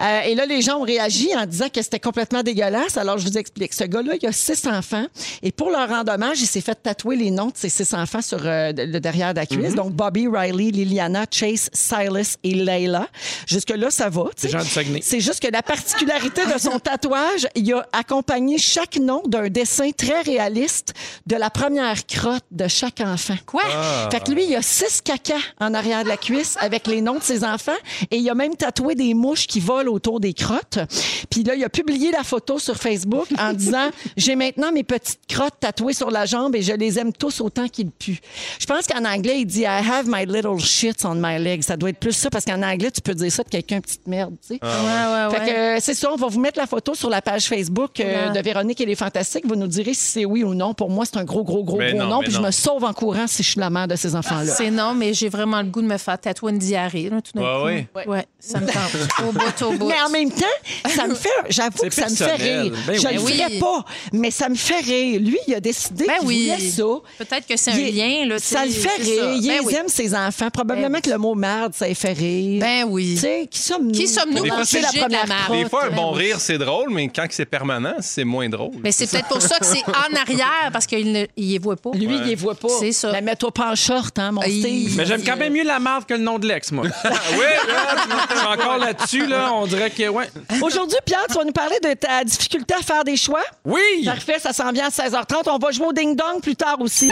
[0.01, 2.97] Euh, et là, les gens ont réagi en disant que c'était complètement dégueulasse.
[2.97, 3.73] Alors, je vous explique.
[3.73, 5.05] Ce gars-là, il a six enfants.
[5.43, 8.21] Et pour leur rendre hommage, il s'est fait tatouer les noms de ses six enfants
[8.21, 9.75] sur euh, le derrière de la cuisse.
[9.75, 13.07] Donc, Bobby, Riley, Liliana, Chase, Silas et Layla.
[13.47, 14.25] Jusque-là, ça va.
[15.01, 19.91] C'est juste que la particularité de son tatouage, il a accompagné chaque nom d'un dessin
[19.91, 20.93] très réaliste
[21.27, 23.35] de la première crotte de chaque enfant.
[23.45, 23.61] Quoi?
[24.11, 27.15] Fait que lui, il a six cacas en arrière de la cuisse avec les noms
[27.15, 27.71] de ses enfants
[28.11, 30.79] et il a même tatoué des mouches qui volent autour des crottes.
[31.29, 35.19] Puis là, il a publié la photo sur Facebook en disant J'ai maintenant mes petites
[35.27, 38.21] crottes tatouées sur la jambe et je les aime tous autant qu'ils puent.
[38.57, 41.63] Je pense qu'en anglais, il dit I have my little shits on my legs.
[41.63, 44.07] Ça doit être plus ça parce qu'en anglais, tu peux dire ça de quelqu'un, petite
[44.07, 44.59] merde, tu sais.
[44.63, 45.47] Ouais, ouais, Fait ouais.
[45.47, 48.29] que euh, c'est ça, on va vous mettre la photo sur la page Facebook euh,
[48.29, 49.45] de Véronique et les Fantastiques.
[49.47, 50.73] Vous nous direz si c'est oui ou non.
[50.73, 52.93] Pour moi, c'est un gros, gros, gros, Mais gros non, Puis je me sauve en
[52.93, 54.53] courant si je suis la mère de ces enfants-là.
[54.55, 57.09] C'est non, mais j'ai vraiment le goût de me faire tatouer une diarrhée.
[57.09, 57.99] Là, tout d'un Ouais, coup.
[57.99, 58.07] ouais.
[58.07, 58.75] Ouais, ça me tente.
[59.27, 59.87] Au bout, au bout.
[59.87, 60.45] Mais en même temps,
[60.87, 62.73] ça me fait, j'avoue que ça me fait rire.
[62.87, 63.13] Ben je oui.
[63.15, 63.33] le Oui.
[63.37, 65.19] ferais pas, mais ça me fait rire.
[65.21, 66.49] Lui, il a décidé Ben qu'il oui.
[66.51, 66.83] voulait ça.
[67.17, 68.25] Peut-être que c'est un Il lien.
[68.27, 69.23] Là, Ça le fait rire.
[69.23, 69.33] ça.
[69.35, 69.75] Il Ben oui.
[69.75, 70.49] aime, ses enfants.
[70.51, 72.59] Probablement Ben que le mot merde, ça les fait rire.
[72.61, 73.13] Ben oui.
[73.15, 73.91] Tu sais, qui sommes-nous?
[73.91, 75.49] Qui sommes-nous la première?
[75.51, 76.25] Des fois, un Ben bon oui.
[76.25, 78.73] rire, c'est drôle, mais quand c'est permanent, c'est moins drôle.
[78.83, 81.77] Mais c'est peut-être pour ça que c'est en arrière, parce qu'il ne il les voit
[81.77, 81.91] pas.
[81.93, 82.67] Lui, il les voit pas.
[82.67, 83.13] C'est ça.
[83.13, 84.41] Mais mets-toi pas en short, hein, mon.
[84.41, 84.97] Steve.
[84.97, 86.85] Mais j'aime quand même mieux la marde que le nom de l'ex, moi.
[87.31, 87.45] Oui,
[88.33, 89.53] Je suis encore là-dessus, là.
[89.53, 90.29] On dirait que, ouais.
[90.61, 93.43] Aujourd'hui, Pierre, tu vas nous parler de ta difficulté à faire des choix?
[93.63, 94.03] Oui!
[94.03, 95.43] Parfait, ça s'en vient à 16h30.
[95.47, 97.09] On va jouer au ding-dong plus tard aussi.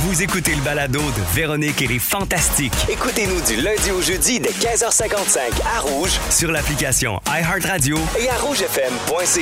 [0.00, 2.72] Vous écoutez le balado de Véronique et les Fantastiques.
[2.90, 5.38] Écoutez-nous du lundi au jeudi dès 15h55
[5.76, 9.37] à Rouge sur l'application iHeartRadio et à rougefm.ca.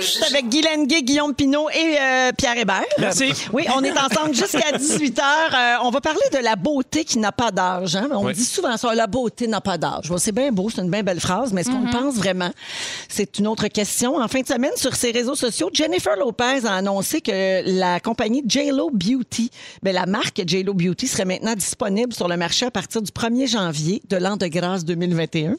[0.00, 2.84] C'est avec Guy Lenguet, Guillaume Pinot et euh, Pierre Hébert.
[2.98, 3.32] Merci.
[3.52, 5.78] Oui, on est ensemble jusqu'à 18h.
[5.82, 7.96] on va parler de la beauté qui n'a pas d'âge.
[7.96, 8.08] hein.
[8.12, 8.34] On Oui.
[8.34, 10.08] dit souvent ça, la beauté n'a pas d'âge.
[10.08, 12.50] Bon, c'est bien beau, c'est une bien belle phrase, mais est-ce qu'on le pense vraiment?
[13.08, 14.16] C'est une autre question.
[14.20, 18.44] En fin de semaine, sur ses réseaux sociaux, Jennifer Lopez a annoncé que la compagnie
[18.46, 19.50] JLo Beauty,
[19.82, 23.48] ben, la marque JLo Beauty serait maintenant disponible sur le marché à partir du 1er
[23.50, 25.56] janvier de l'an de grâce 2021.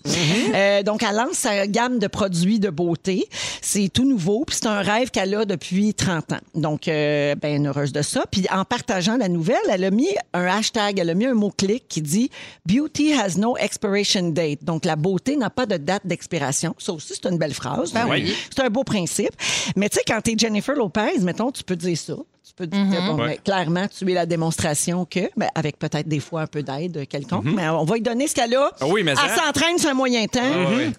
[0.54, 3.28] Euh, donc, elle lance sa gamme de produits de beauté.
[3.68, 6.40] C'est tout nouveau, puis c'est un rêve qu'elle a depuis 30 ans.
[6.54, 8.24] Donc, euh, ben heureuse de ça.
[8.32, 11.88] Puis en partageant la nouvelle, elle a mis un hashtag, elle a mis un mot-clic
[11.90, 12.30] qui dit
[12.68, 14.60] «Beauty has no expiration date».
[14.64, 16.76] Donc, la beauté n'a pas de date d'expiration.
[16.78, 17.92] Ça aussi, c'est une belle phrase.
[17.92, 18.32] Ben oui.
[18.56, 19.34] C'est un beau principe.
[19.76, 22.18] Mais tu sais, quand tu es Jennifer Lopez, mettons, tu peux dire ça.
[22.48, 23.28] Tu peux dire que, bon, Ouais.
[23.30, 27.08] mais clairement, tu es la démonstration que, ben, avec peut-être des fois un peu d'aide
[27.08, 28.70] quelconque, mais on va lui donner ce qu'elle a.
[28.80, 30.42] Ah oui, mais elle ça- s'entraîne sur un moyen temps,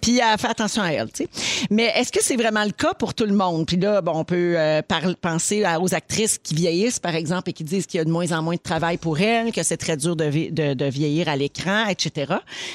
[0.01, 1.09] puis elle fait attention à elle.
[1.09, 1.29] tu sais.
[1.71, 3.65] Mais est-ce que c'est vraiment le cas pour tout le monde?
[3.65, 4.81] Puis là, bon, on peut euh,
[5.21, 8.11] penser à- aux actrices qui vieillissent, par exemple, et qui disent qu'il y a de
[8.11, 10.85] moins en moins de travail pour elles, que c'est très dur de, vi- de- de
[10.85, 12.33] vieillir à l'écran, etc.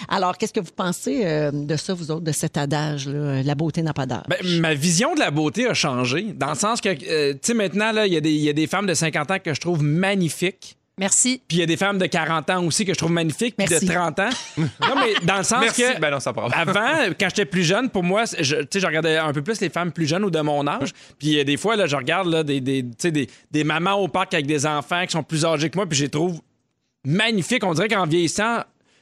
[0.08, 3.42] Alors, qu'est-ce que vous pensez euh, de ça, vous autres, de cet adage-là?
[3.42, 4.22] La beauté n'a pas d'âge?
[4.28, 6.32] Ben, ma vision de la beauté a changé.
[6.34, 8.48] Dans le sens que, euh, tu sais, maintenant, là, il y, a des- il y
[8.48, 10.76] a des femmes de 50 ans que je trouve magnifiques.
[10.98, 11.40] Merci.
[11.48, 13.66] Puis il y a des femmes de 40 ans aussi que je trouve magnifiques, puis
[13.68, 13.86] Merci.
[13.86, 14.28] de 30 ans.
[14.58, 15.80] non, mais dans le sens Merci.
[15.82, 15.98] que.
[15.98, 16.52] Ben non, ça parle.
[16.54, 19.58] Avant, quand j'étais plus jeune, pour moi, je, tu sais, je regardais un peu plus
[19.62, 20.92] les femmes plus jeunes ou de mon âge.
[21.18, 23.94] Puis euh, des fois, là, je regarde là, des, des, tu sais, des, des mamans
[23.94, 26.40] au parc avec des enfants qui sont plus âgés que moi, puis je les trouve
[27.06, 27.64] magnifiques.
[27.64, 28.58] On dirait qu'en vieillissant,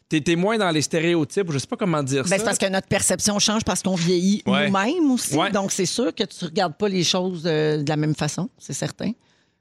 [0.09, 1.51] t'es moins dans les stéréotypes.
[1.51, 2.38] Je sais pas comment dire Ben, ça.
[2.38, 4.68] c'est parce que notre perception change parce qu'on vieillit Ouais.
[4.70, 5.35] nous-mêmes aussi.
[5.37, 5.51] Ouais.
[5.51, 8.73] Donc, c'est sûr que tu regardes pas les choses euh, de la même façon, c'est
[8.75, 9.11] certain.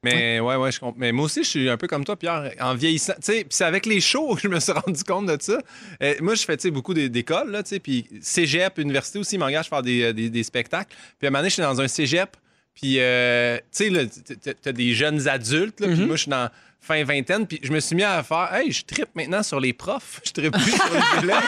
[0.02, 0.98] Mais ouais, ouais, je comprends.
[0.98, 3.12] Mais moi aussi, je suis un peu comme toi, Pierre, en vieillissant.
[3.16, 5.58] Tu sais, c'est avec les shows que je me suis rendu compte de ça.
[6.02, 9.18] Euh, moi, je fais tu sais, beaucoup d'é- d'écoles, là, tu sais, puis cégep, université
[9.18, 10.94] aussi, ils m'engagent à faire des, euh, des, des spectacles.
[11.18, 12.30] Puis à un moment donné, je suis dans un cégep,
[12.74, 16.48] puis euh, tu sais, t'as des jeunes adultes, là, puis moi, je suis dans
[16.82, 19.72] fin vingtaine, puis je me suis mis à faire, hey, je trippe maintenant sur les
[19.72, 21.38] profs, je trippe plus sur les élèves.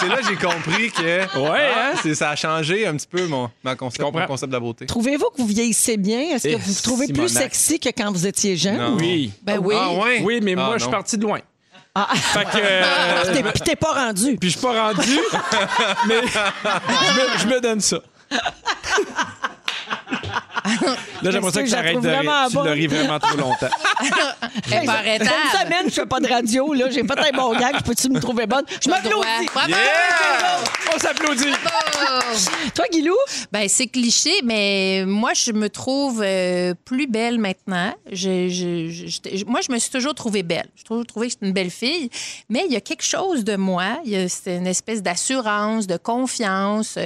[0.00, 1.98] C'est là que j'ai compris que Ouais, ah, hein?
[2.02, 4.20] c'est- ça a changé un petit peu mon, ma concept, comprends.
[4.20, 4.86] mon concept de la beauté.
[4.86, 6.20] Trouvez-vous que vous vieillissez bien?
[6.34, 7.54] Est-ce que Eh, vous vous trouvez plus Simonac.
[7.54, 8.76] sexy que quand vous étiez jeune?
[8.76, 8.96] Non.
[8.98, 9.32] Oui.
[9.42, 9.74] Ben oui.
[9.78, 10.20] Ah ouais?
[10.22, 11.40] Oui, mais Ah, moi, je suis parti de loin.
[11.94, 12.08] Ah.
[12.14, 12.48] Fait que.
[12.60, 14.36] euh, Puis t'es- Puis t'es pas rendu.
[14.36, 15.00] Puis je suis pas rendu,
[16.08, 17.98] mais je me, je me donne ça.
[21.22, 22.18] Là, j'aimerais ça que arrête trouve de rire.
[22.22, 23.68] vraiment Tu le ris vraiment trop longtemps.
[24.70, 25.20] Elle est pas Une
[25.60, 26.90] semaine, je fais pas de radio, là.
[26.90, 27.82] J'ai un bon gag.
[27.84, 28.64] Peux-tu me trouver bonne?
[28.84, 29.48] Je m'applaudis.
[30.94, 31.52] On s'applaudit.
[32.74, 33.16] Toi, Guilou?
[33.52, 37.94] Ben, c'est cliché, mais moi, je me trouve euh, plus belle maintenant.
[38.10, 40.66] Je, je- je- j'étais- moi, je me suis toujours trouvée belle.
[40.76, 42.10] Je trouve trouvé que j'étais une belle fille.
[42.48, 43.98] Mais il y a quelque chose de moi.
[44.04, 46.98] il y a- C'est une espèce d'assurance, de confiance.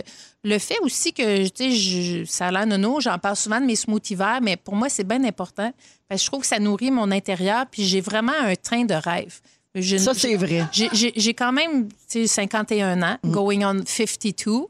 [0.43, 3.67] Le fait aussi que, tu sais, je- ça a l'air nono, j'en parle souvent de
[3.67, 5.73] mes smoothies verts, mais pour moi, c'est bien important
[6.09, 8.95] parce que je trouve que ça nourrit mon intérieur, puis j'ai vraiment un train de
[8.95, 9.41] rêve.
[9.75, 10.65] Je- Ça, c'est vrai.
[10.73, 13.31] j'ai- quand même tu sais, 51 ans, Mm.
[13.31, 14.67] going on 52.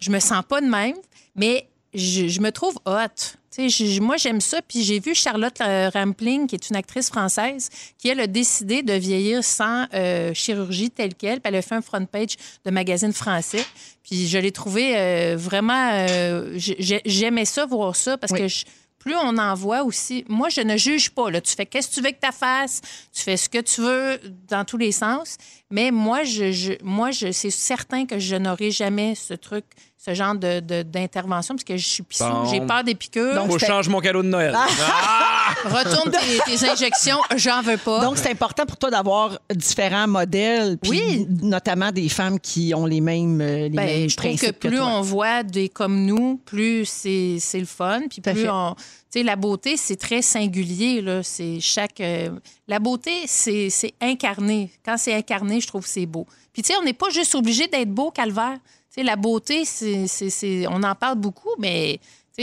[0.00, 0.96] Je me sens pas de même,
[1.36, 3.36] mais je, je me trouve hot.
[3.58, 4.62] Je- moi, j'aime ça.
[4.62, 8.82] Puis j'ai vu Charlotte euh, Rampling, qui est une actrice française, qui, elle, a décidé
[8.82, 11.40] de vieillir sans euh, chirurgie telle qu'elle.
[11.40, 13.64] Puis elle a fait un front page de magazine français.
[14.02, 15.90] Puis je l'ai trouvé euh, vraiment...
[15.92, 18.38] euh, j'ai- J'aimais ça, voir ça, parce Oui.
[18.40, 18.64] que je-
[18.98, 20.24] plus on en voit aussi.
[20.28, 21.30] Moi, je ne juge pas.
[21.30, 21.40] Là.
[21.40, 22.82] Tu fais qu'est-ce que tu veux que tu fasses,
[23.12, 25.38] tu fais ce que tu veux dans tous les sens.
[25.70, 29.64] Mais moi, je, je- moi, je, c'est certain que je n'aurai jamais ce truc,
[30.02, 32.46] ce genre de, de- d'intervention, parce que je suis pissou, Bon.
[32.46, 33.34] j'ai peur des piqûres.
[33.34, 34.56] Donc, je change mon cadeau de Noël.
[35.64, 38.00] Retourne tes, tes injections, j'en veux pas.
[38.04, 41.26] Donc, c'est important pour toi d'avoir différents modèles, puis Oui.
[41.42, 44.76] notamment des femmes qui ont les mêmes, euh, les Ben, mêmes je trouve que plus
[44.76, 44.86] toi.
[44.86, 48.02] on voit des comme nous, plus c'est c'est le fun.
[48.08, 48.74] Puis plus on.
[49.12, 51.00] Tu sais, la beauté, c'est très singulier.
[51.02, 51.22] Là.
[51.22, 52.00] C'est chaque.
[52.00, 52.30] euh,
[52.68, 54.70] la beauté, c'est c'est incarné.
[54.84, 56.26] Quand c'est incarné, je trouve que c'est beau.
[56.52, 58.56] Puis, tu sais, on n'est pas juste obligé d'être beau, calvaire.
[58.90, 62.00] Sais, la beauté, c'est, c'est- c'est- on en parle beaucoup, mais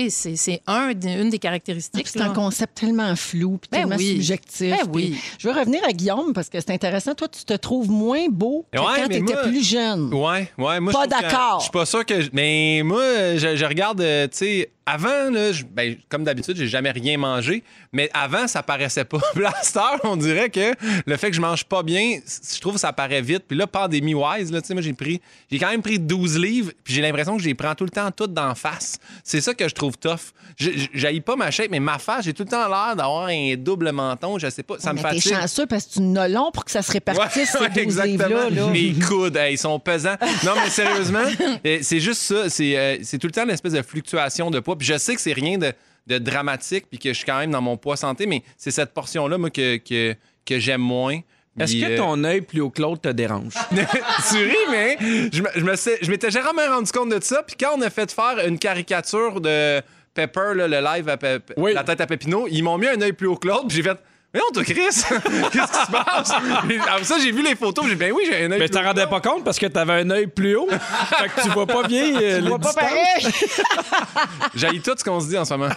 [0.10, 2.08] c'est, c'est un, une des caractéristiques.
[2.08, 4.14] C'est un concept tellement flou puis Ben tellement oui.
[4.14, 4.70] subjectif.
[4.72, 5.18] Ben oui.
[5.40, 7.16] Je veux revenir à Guillaume parce que c'est intéressant.
[7.16, 10.14] Toi, tu te trouves moins beau que Ouais, quand tu étais moi- plus jeune.
[10.14, 10.80] Ouais, ouais.
[10.80, 11.58] Moi, Pas d'accord.
[11.60, 12.22] Je suis pas sûr que.
[12.22, 13.02] je- Mais moi,
[13.38, 15.30] je, je regarde, euh, tu sais, avant,
[15.74, 19.20] ben, comme d'habitude, j'ai jamais rien mangé, mais avant, ça paraissait pas.
[19.36, 20.74] Heure, on dirait que
[21.06, 23.44] le fait que je mange pas bien, je trouve que ça paraît vite.
[23.48, 25.22] Puis là, pandémie-wise, là, moi, j'ai pris.
[25.52, 28.10] J'ai quand même pris 12 livres, puis j'ai l'impression que les prends tout le temps
[28.12, 28.98] toutes d'en face.
[29.26, 30.32] C'est ça que je trouve tough.
[30.60, 33.92] J'haïs pas ma shape, mais ma face, j'ai tout le temps l'air d'avoir un double
[33.92, 34.80] menton, je sais pas.
[34.80, 35.34] Ça me Mais t'es fatigue.
[35.36, 38.50] chanceux parce que tu n'as long pour que ça se répartisse, Ouais, ces 12 livres-là.
[38.50, 38.68] là.
[38.68, 40.16] Mes coudes, hey, ils sont pesants.
[40.44, 41.20] Non, mais sérieusement,
[41.66, 42.50] euh, c'est juste ça.
[42.50, 44.76] C'est euh, c'est tout le temps une espèce de fluctuation de poids.
[44.76, 45.72] Puis je sais que c'est rien de,
[46.08, 48.96] de dramatique, puis que je suis quand même dans mon poids santé, mais c'est cette
[48.96, 51.20] portion-là, moi, que, que, que j'aime moins.
[51.60, 53.54] Est-ce que euh, ton œil plus haut que l'autre te dérange?
[53.72, 54.98] tu ris, mais
[55.32, 57.42] je, me- je me sais- je m'étais jamais rendu compte de ça.
[57.44, 59.82] Puis quand on a fait faire une caricature de
[60.18, 61.74] Pepper, là, le live à Pe- Oui.
[61.74, 63.68] La tête à Pépino, ils m'ont mis un œil plus haut que l'autre.
[63.68, 63.98] Puis j'ai fait.
[64.34, 66.32] Mais non, toi, Chris, qu'est-ce qui se passe?
[66.32, 67.86] Après ça, j'ai vu les photos.
[67.86, 69.68] J'ai dit, ben oui, j'ai un œil Mais tu t'en rendais pas compte parce que
[69.68, 70.68] t'avais un œil plus haut.
[70.68, 73.26] fait que tu vois pas bien euh, les vois pas pareil.
[74.56, 75.70] J'haïs tout ce qu'on se dit en ce moment.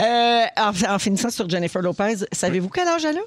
[0.00, 3.22] Euh, en, en finissant sur Jennifer Lopez, savez-vous quel âge elle a?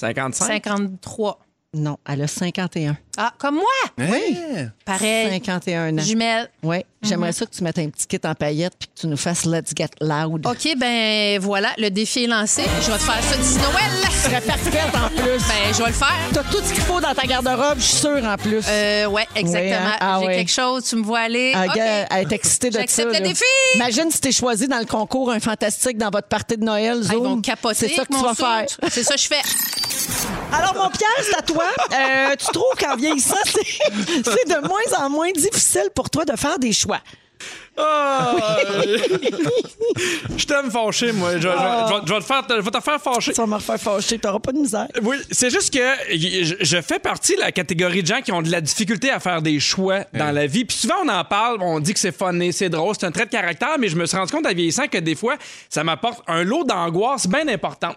[0.00, 0.46] 55.
[0.64, 1.38] 53.
[1.74, 2.96] Non, elle a 51.
[3.16, 3.64] Ah, comme moi!
[3.98, 4.36] Oui.
[4.84, 5.30] Pareil.
[5.32, 6.02] 51 ans.
[6.02, 6.50] Jumelle.
[6.62, 6.78] Oui.
[7.02, 9.44] J'aimerais ça que tu mettes un petit kit en paillettes puis que tu nous fasses
[9.44, 10.44] Let's Get Loud.
[10.46, 12.62] OK, ben voilà, le défi est lancé.
[12.82, 13.92] Je vais te faire ça d'ici Noël.
[14.10, 15.38] Tu serais parfaite en plus.
[15.46, 16.16] Ben, je vais le faire.
[16.32, 18.64] T'as tout ce qu'il faut dans ta garde-robe, je suis sûre en plus.
[18.68, 19.70] Euh, ouais, exactement.
[19.76, 19.96] Oui, hein?
[20.00, 20.36] Ah J'ai ouais.
[20.36, 21.52] quelque chose, tu me vois aller.
[21.54, 21.76] Ah, OK.
[21.76, 22.80] gars, Elle est excitée de ça.
[22.80, 23.20] J'accepte le là.
[23.20, 23.44] défi.
[23.76, 27.02] Imagine si t'es choisi dans le concours un fantastique dans votre partie de Noël.
[27.08, 28.66] Ah, ils vont capoter C'est ça que tu mon vas faire.
[28.90, 29.42] C'est ça que je fais.
[30.52, 31.64] Alors, mon Pierre, c'est à toi.
[31.92, 33.66] Euh, tu trouves qu'en vieillissant, c'est
[34.24, 37.00] c'est de moins en moins difficile pour toi de faire des choix.
[37.78, 38.34] Ah!
[40.36, 41.32] je t'aime fâcher, moi.
[41.36, 43.32] Je, je- je vais- je vais te faire, je vais te faire fâcher.
[43.32, 44.86] Tu vas me refaire fâcher, t'auras pas de misère.
[45.02, 45.78] Oui, c'est juste que
[46.16, 49.20] je, je fais partie de la catégorie de gens qui ont de la difficulté à
[49.20, 50.64] faire des choix dans la vie.
[50.64, 53.26] Puis souvent, on en parle, on dit que c'est funny, c'est drôle, c'est un trait
[53.26, 55.36] de caractère, mais je me suis rendu compte en vieillissant que des fois,
[55.68, 57.94] ça m'apporte un lot d'angoisse bien important.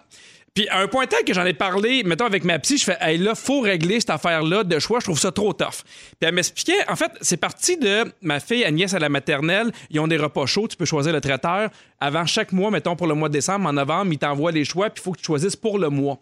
[0.54, 3.18] Puis un point tel que j'en ai parlé, mettons avec ma psy, je fais, hey
[3.18, 5.84] là, faut régler cette affaire-là de choix, je trouve ça trop tough.
[5.84, 10.00] Puis elle m'expliquait, en fait, c'est parti de ma fille Agnès à la maternelle, ils
[10.00, 11.70] ont des repas chauds, tu peux choisir le traiteur.
[12.00, 14.90] Avant chaque mois, mettons pour le mois de décembre, en novembre, ils t'envoient les choix,
[14.90, 16.18] puis il faut que tu choisisses pour le mois.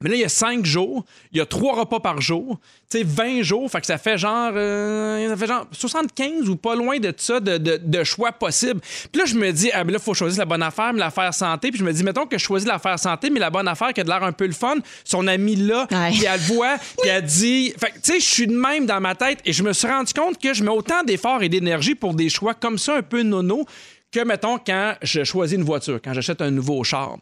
[0.00, 2.98] Mais là, il y a cinq jours, il y a trois repas par jour, tu
[2.98, 6.74] sais, 20 jours, fait que ça fait genre, euh, ça fait genre 75 ou pas
[6.76, 8.80] loin de ça de, de- de choix possibles.
[9.12, 11.00] Puis là, je me dis, ah, ben là, il faut choisir la bonne affaire, mais
[11.00, 11.70] l'affaire santé.
[11.70, 14.00] Puis je me dis, mettons que je choisis l'affaire santé, mais la bonne affaire qui
[14.00, 17.10] a de l'air un peu le fun, son ami là, puis elle le voit, puis
[17.10, 19.62] elle dit, fait que, tu sais, je suis de même dans ma tête et je
[19.62, 22.78] me suis rendu compte que je mets autant d'efforts et d'énergie pour des choix comme
[22.78, 23.64] ça, un peu nono,
[24.12, 27.16] que, mettons, quand je choisis une voiture, quand j'achète un nouveau char.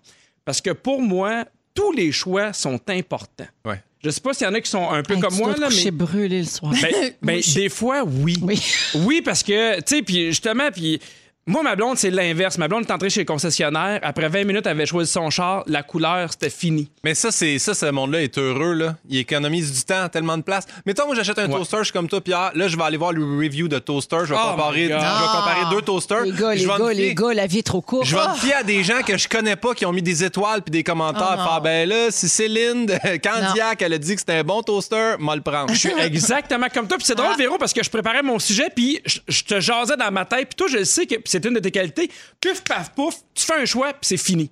[0.44, 1.44] Parce que pour moi,
[1.76, 3.46] tous les choix sont importants.
[3.64, 3.80] Ouais.
[4.02, 5.46] Je sais pas s'il y en a qui sont un peu Hey, comme tu moi,
[5.48, 5.90] dois te là, mais.
[5.92, 6.72] brûlé le soir.
[6.82, 8.36] Ben, ben, des fois, oui.
[8.42, 8.60] Oui.
[8.94, 11.00] Oui, parce que, tu sais, puis justement, puis.
[11.48, 12.59] Moi, ma blonde, c'est l'inverse.
[12.59, 14.00] Ma blonde est entrée chez le concessionnaire.
[14.02, 15.62] Après 20 minutes, elle avait choisi son char.
[15.68, 16.90] La couleur, c'était fini.
[17.04, 18.96] Mais ça, c'est ça, ce monde-là est heureux, là.
[19.09, 20.64] Il économise du temps, tellement de place.
[20.87, 21.54] Mettons, moi, j'achète un Ouais.
[21.56, 22.50] toaster, je suis comme toi, Pierre.
[22.56, 24.16] Là, je vais aller voir le review de toaster.
[24.24, 26.22] Je vais, Oh comparer, je vais comparer deux toasters.
[26.24, 28.06] Les gars, Je les gars, fier- les gars, la vie est trop courte.
[28.06, 28.32] Je vais Ah!
[28.35, 30.72] me fier à des gens que je connais pas qui ont mis des étoiles puis
[30.72, 31.48] des commentaires.
[31.56, 35.14] Oh ben là, si Céline de Candiac, elle a dit que c'était un bon toaster,
[35.20, 35.72] moi le prendre.
[35.72, 36.96] Je suis exactement comme toi.
[36.96, 39.96] Puis c'est drôle, Véro, parce que je préparais mon sujet, puis je, je te jasais
[39.96, 40.48] dans ma tête.
[40.48, 42.11] Puis toi, je sais que c'est une de tes qualités.
[42.40, 44.51] Puf, paf, pouf, tu fais un choix, puis c'est fini.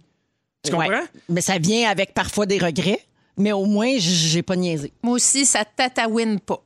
[0.63, 0.87] Tu Ouais.
[0.89, 1.05] comprends?
[1.29, 3.01] Mais ça vient avec parfois des regrets.
[3.37, 4.93] Mais au moins, j'ai pas niaisé.
[5.03, 6.63] Moi aussi, ça tatawine pas.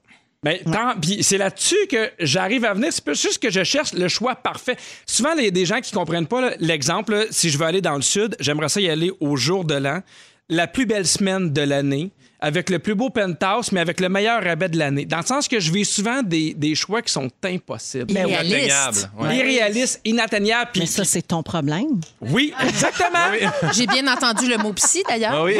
[0.65, 2.93] Tant- puis c'est là-dessus que j'arrive à venir.
[2.93, 4.77] C'est pas juste que je cherche le choix parfait.
[5.05, 7.27] Souvent, il y a des gens qui comprennent pas l'exemple.
[7.31, 10.01] si je veux aller dans le sud, j'aimerais ça y aller au jour de l'an,
[10.49, 14.43] la plus belle semaine de l'année, avec le plus beau penthouse, mais avec le meilleur
[14.43, 15.05] rabais de l'année.
[15.05, 18.11] Dans le sens que je vis souvent des, des choix qui sont impossibles.
[18.13, 18.55] Irréaliste.
[18.55, 19.37] Inatteignable, ouais.
[19.37, 20.71] Irréalistes, inatteignables.
[20.79, 22.01] Mais ça, c'est ton problème.
[22.21, 23.73] Oui, exactement.
[23.73, 25.33] J'ai bien entendu le mot psy, d'ailleurs.
[25.35, 25.57] Ah oui.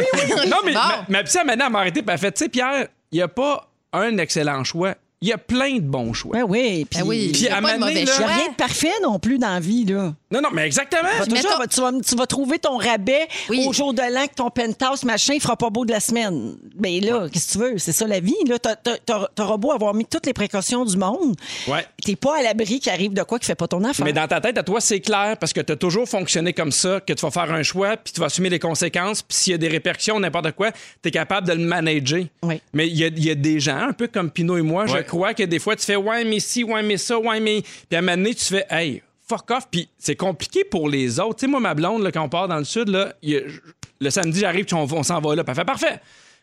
[0.49, 0.79] Non, mais Bon.
[0.79, 3.23] ma, ma psy, maintenant, elle m'a arrêté, elle a fait, tu sais, Pierre, il n'y
[3.23, 4.95] a pas un excellent choix.
[5.21, 6.37] Il y a plein de bons choix.
[6.45, 6.87] Oui, oui.
[6.89, 8.27] Puis, Ah oui, Puis à pas de maner, mauvais là- Il n'y a choix.
[8.27, 10.15] rien de parfait non plus dans la vie, là.
[10.31, 11.09] Non, non, mais exactement.
[11.25, 13.65] Toujours, mettons- tu, vas, tu vas trouver ton rabais Oui.
[13.67, 16.57] au jour de l'an que ton penthouse, machin, il fera pas beau de la semaine.
[16.79, 17.79] Mais là, qu'est-ce que tu veux?
[17.79, 18.35] C'est ça la vie.
[18.47, 21.35] Là, T'as- t'as- t'as- t'auras beau avoir mis toutes les précautions du monde.
[21.67, 21.85] Ouais.
[22.05, 24.05] T'es pas à l'abri qu'il arrive de quoi qui fait pas ton affaire.
[24.07, 26.71] Mais dans ta tête, à toi, c'est clair parce que tu as toujours fonctionné comme
[26.71, 29.51] ça, que tu vas faire un choix, puis tu vas assumer les conséquences, puis s'il
[29.51, 30.71] y a des répercussions, n'importe quoi,
[31.03, 32.23] tu es capable de le manager.
[32.45, 32.61] Oui.
[32.73, 35.05] Mais il y y a des gens, un peu comme Pinot et moi, je Ouais.
[35.09, 37.63] Crois que des fois, tu fais ouais, mais si, ouais, mais ça, ouais, mais.
[37.63, 41.21] Puis à un moment donné, tu fais hey, fuck off, puis c'est compliqué pour les
[41.21, 41.37] autres.
[41.37, 43.61] Tu sais, moi, ma blonde, là, quand on part dans le sud, là, il
[44.01, 46.01] le samedi, j'arrive, puis on, on s'en va là, puis elle fait parfait.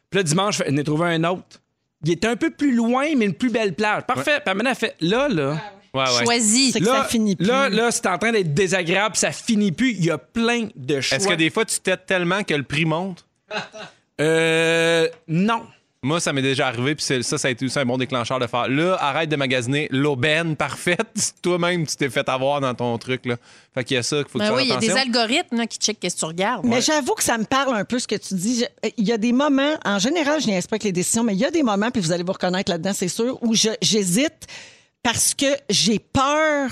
[0.09, 1.61] Puis là, dimanche, je fais, j'en ai trouvé un autre.
[2.03, 4.03] Il est un peu plus loin, mais une plus belle plage.
[4.03, 4.41] Parfait.
[4.45, 5.57] Puis maintenant, elle fait là, là.
[5.93, 6.25] Ouais, ouais.
[6.25, 6.73] Choisis.
[6.73, 7.47] C'est que ça finit plus.
[7.47, 9.91] Là, là c'est en train d'être désagréable, ça finit plus.
[9.91, 11.17] Il y a plein de choix.
[11.17, 13.25] Est-ce que des fois, tu t'aides tellement que le prix monte?
[14.21, 15.07] Euh.
[15.27, 15.63] Non.
[16.05, 18.39] Moi, ça m'est déjà arrivé, puis c'est- ça, ça a été aussi un bon déclencheur
[18.39, 18.67] de faire.
[18.69, 21.33] Là, arrête de magasiner l'aubaine parfaite.
[21.41, 23.25] Toi-même, tu t'es fait avoir dans ton truc.
[23.25, 23.37] Là.
[23.73, 24.91] Fait qu'il y a ça qu'il faut que Ben tu oui, il y a des
[24.91, 26.65] algorithmes là, qui checkent qu'est-ce que tu regardes.
[26.65, 28.59] Mais j'avoue que ça me parle un peu ce que tu dis.
[28.83, 31.45] Je- Il y a des moments, en général, je avec les décisions, mais il y
[31.45, 34.45] a des moments, puis vous allez vous reconnaître là-dedans, c'est sûr, où j'hésite
[35.01, 36.69] parce que j'ai peur.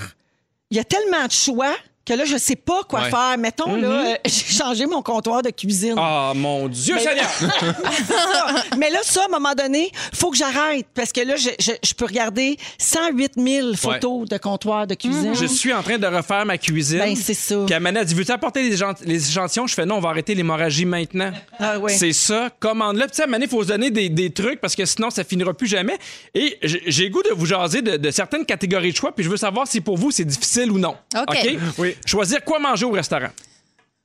[0.70, 1.74] Il y a tellement de choix
[2.06, 3.10] que là, je sais pas quoi Ouais.
[3.10, 3.36] faire.
[3.38, 5.94] Mettons, là, euh, j'ai changé mon comptoir de cuisine.
[5.96, 7.30] Ah, mon Dieu, Mais- Seigneur!
[8.78, 11.72] Mais là, ça, à un moment donné, faut que j'arrête parce que là, je, je-
[11.82, 15.34] je peux regarder 108 000 photos de comptoirs de cuisine.
[15.34, 16.98] Je suis en train de refaire ma cuisine.
[16.98, 17.56] Ben, c'est ça.
[17.66, 19.66] Puis Amanda a dit Veux-tu apporter les, les échantillons?
[19.66, 21.30] Je fais Non, on va arrêter l'hémorragie maintenant.
[21.58, 21.92] Ah ouais.
[21.96, 23.06] C'est ça, commande-le.
[23.06, 25.66] Puis, donné, il faut se donner des, des trucs parce que sinon, ça finira plus
[25.66, 25.96] jamais.
[26.34, 29.36] Et j'ai goût de vous jaser de, de certaines catégories de choix, puis je veux
[29.36, 30.96] savoir si pour vous, c'est difficile ou non.
[31.16, 31.56] OK?
[31.78, 31.93] Oui.
[32.04, 33.30] Choisir quoi manger au restaurant.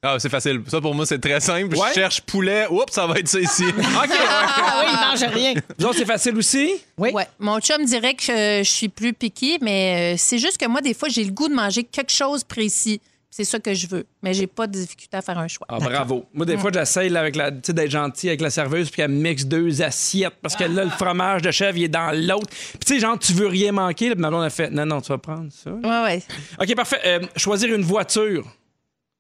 [0.02, 0.62] Ah, c'est facile.
[0.68, 1.76] Ça, pour moi, c'est très simple.
[1.76, 1.90] Ouais.
[1.90, 2.68] Je cherche poulet.
[2.70, 3.66] Oups, ça va être ça ici.
[3.68, 3.76] OK.
[3.78, 5.54] Ah oui, il mange rien.
[5.78, 6.76] Vous autres, c'est facile aussi?
[6.98, 7.12] Oui.
[7.12, 7.28] Ouais.
[7.38, 10.94] Mon chum dirait que je, suis plus piquée, mais euh, c'est juste que moi, des
[10.94, 13.02] fois, j'ai le goût de manger quelque chose précis.
[13.32, 14.06] C'est ça que je veux.
[14.24, 15.68] Mais j'ai pas de difficulté à faire un choix.
[15.70, 16.26] Ah, bravo.
[16.34, 18.98] Moi, des fois, j'essaye là, avec la, tu sais, d'être gentil avec la serveuse puis
[18.98, 22.48] qu'elle mixe deux assiettes parce que là, le fromage de chèvre, il est dans l'autre.
[22.50, 24.10] Puis, tu sais, genre, tu veux rien manquer.
[24.10, 25.72] Là, puis blonde a fait, non, non, tu vas prendre ça.
[25.72, 26.24] Ouais, ouais.
[26.60, 27.00] OK, parfait.
[27.06, 28.46] Euh, choisir une voiture.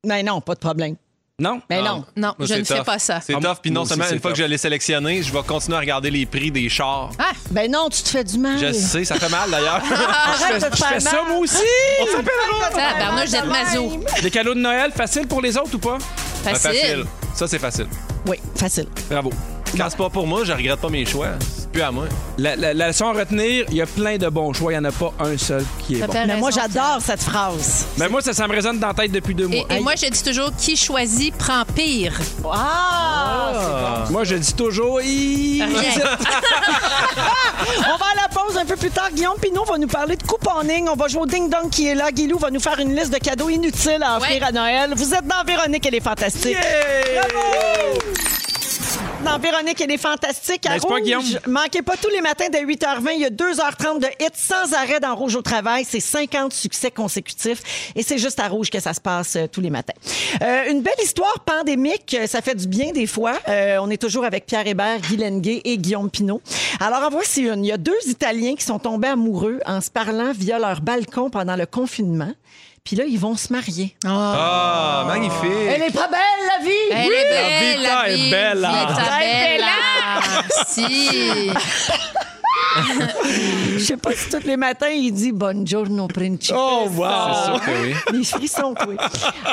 [0.06, 0.96] Mais non, pas de problème.
[1.40, 1.62] Non?
[1.70, 2.04] Mais non.
[2.16, 2.86] Non, Moi, je c'est ne fais tough.
[2.86, 3.20] pas ça.
[3.22, 3.58] C'est Ah, tough.
[3.62, 4.44] Puis non aussi, seulement, c'est une fois que tough.
[4.46, 7.12] je l'ai sélectionné, je vais continuer à regarder les prix des chars.
[7.18, 8.58] Ah, Ben non, tu te fais du mal.
[8.60, 9.82] Je sais, ça fait mal d'ailleurs.
[9.92, 11.26] Arrête de te Je faire fais ça, mal.
[11.30, 11.56] moi aussi!
[12.12, 12.22] ça,
[12.98, 14.04] Bernard jette Mazou.
[14.22, 15.98] Des cadeaux de Noël, facile pour les autres ou pas?
[16.46, 17.06] Ouais, Facile.
[17.36, 17.88] Ça, c'est facile.
[18.28, 18.88] Oui, facile.
[19.10, 19.32] Bravo.
[19.78, 21.28] Quand c'est pas pour moi, je regrette pas mes choix.
[21.58, 22.06] C'est plus à moi.
[22.38, 24.72] La, la- la leçon à retenir, il y a plein de bons choix.
[24.74, 26.14] Il n'y en a pas un seul qui est Ça bon.
[26.28, 27.86] Mais moi, j'adore cette phrase.
[27.98, 29.66] Mais moi, ça, ça me résonne dans la tête depuis deux mois.
[29.70, 32.14] Et, et moi, je dis toujours qui choisit prend pire.
[32.52, 34.06] Ah!
[34.10, 35.02] Moi, je dis toujours...
[35.02, 35.64] Hi-.
[35.64, 35.68] On
[37.98, 39.10] va à la pause un peu plus tard.
[39.14, 40.88] Guillaume Pinot va nous parler de couponing.
[40.90, 42.12] On va jouer au Ding Dong qui est là.
[42.12, 44.48] Guilou va nous faire une liste de cadeaux inutiles à offrir Ouais.
[44.48, 44.94] à Noël.
[44.96, 46.58] Vous êtes dans Véronique, elle est fantastique.
[47.16, 48.00] Bravo!
[49.26, 50.66] Dans Véronique, elle est fantastique.
[50.66, 51.24] À N'est-ce pas, Rouge, Guillaume?
[51.48, 53.10] manquez pas tous les matins dès 8h20.
[53.16, 55.86] Il y a 2h30 de hits sans arrêt dans Rouge au travail.
[55.88, 57.92] C'est 50 succès consécutifs.
[57.96, 59.94] Et c'est juste à Rouge que ça se passe euh, tous les matins.
[60.42, 62.16] Euh, une belle histoire pandémique.
[62.18, 63.34] euh, Ça fait du bien des fois.
[63.50, 66.42] Euh, on est toujours avec Pierre Hébert, Guy Lenguet et Guillaume Pinot.
[66.80, 67.66] Alors, en voici une.
[67.66, 71.30] Il y a deux Italiens qui sont tombés amoureux en se parlant via leur balcon
[71.30, 72.32] pendant le confinement.
[72.84, 73.96] Puis là, ils vont se marier.
[74.06, 75.38] Ah, magnifique.
[75.68, 76.72] Elle est pas belle, la vie!
[76.92, 78.32] Elle est belle, vita la est vie.
[78.32, 78.70] bella.
[78.72, 80.44] Vita Elle est bella.
[80.68, 81.52] Si.
[83.74, 86.56] Je sais pas si tous les matins, il dit Buongiorno, principe.
[86.58, 87.06] Oh, wow!
[87.34, 87.94] C'est sûr que oui.
[88.18, 88.96] Les frissons, oui.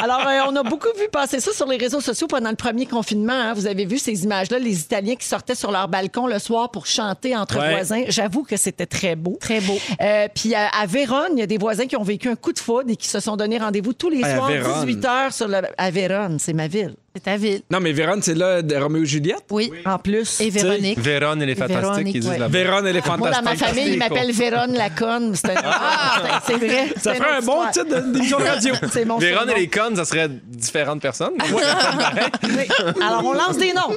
[0.02, 2.86] Alors, euh, on a beaucoup vu passer ça sur les réseaux sociaux pendant le premier
[2.86, 3.32] confinement.
[3.32, 3.54] hein.
[3.54, 6.86] Vous avez vu ces images-là, les Italiens qui sortaient sur leur balcon le soir pour
[6.86, 7.70] chanter entre Ouais.
[7.70, 8.02] voisins.
[8.08, 9.38] J'avoue que c'était très beau.
[9.40, 9.78] Très beau.
[10.00, 12.52] Euh, puis à, à Vérone, il y a des voisins qui ont vécu un coup
[12.52, 14.84] de foudre et qui se sont donné rendez-vous tous les Hey, à soirs, Vérone.
[14.86, 15.60] 18 h sur le...
[15.76, 16.94] à Vérone, c'est ma ville.
[17.16, 17.62] C'est ta ville.
[17.70, 19.46] Non, mais Vérone, c'est là de Roméo et Juliette?
[19.50, 19.72] Oui.
[19.86, 20.38] En plus.
[20.38, 20.98] Et Véronique.
[20.98, 21.80] Vérone, elle est fantastique.
[21.82, 22.38] Véronique, ils disent ouais.
[22.38, 22.58] là-bas.
[22.58, 23.44] Vérone, elle est Moi, fantastique.
[23.44, 25.34] dans ma famille, ils m'appellent Vérone Laconne.
[25.34, 25.54] C'est un...
[25.64, 26.42] Ah!
[26.46, 26.92] c'est vrai.
[27.00, 28.74] Ça ferait un bon titre d'émission de radio.
[28.92, 31.32] C'est mon Vérone et les connes, ça serait différentes personnes.
[31.50, 31.62] Oui.
[33.02, 33.96] Alors, on lance des noms.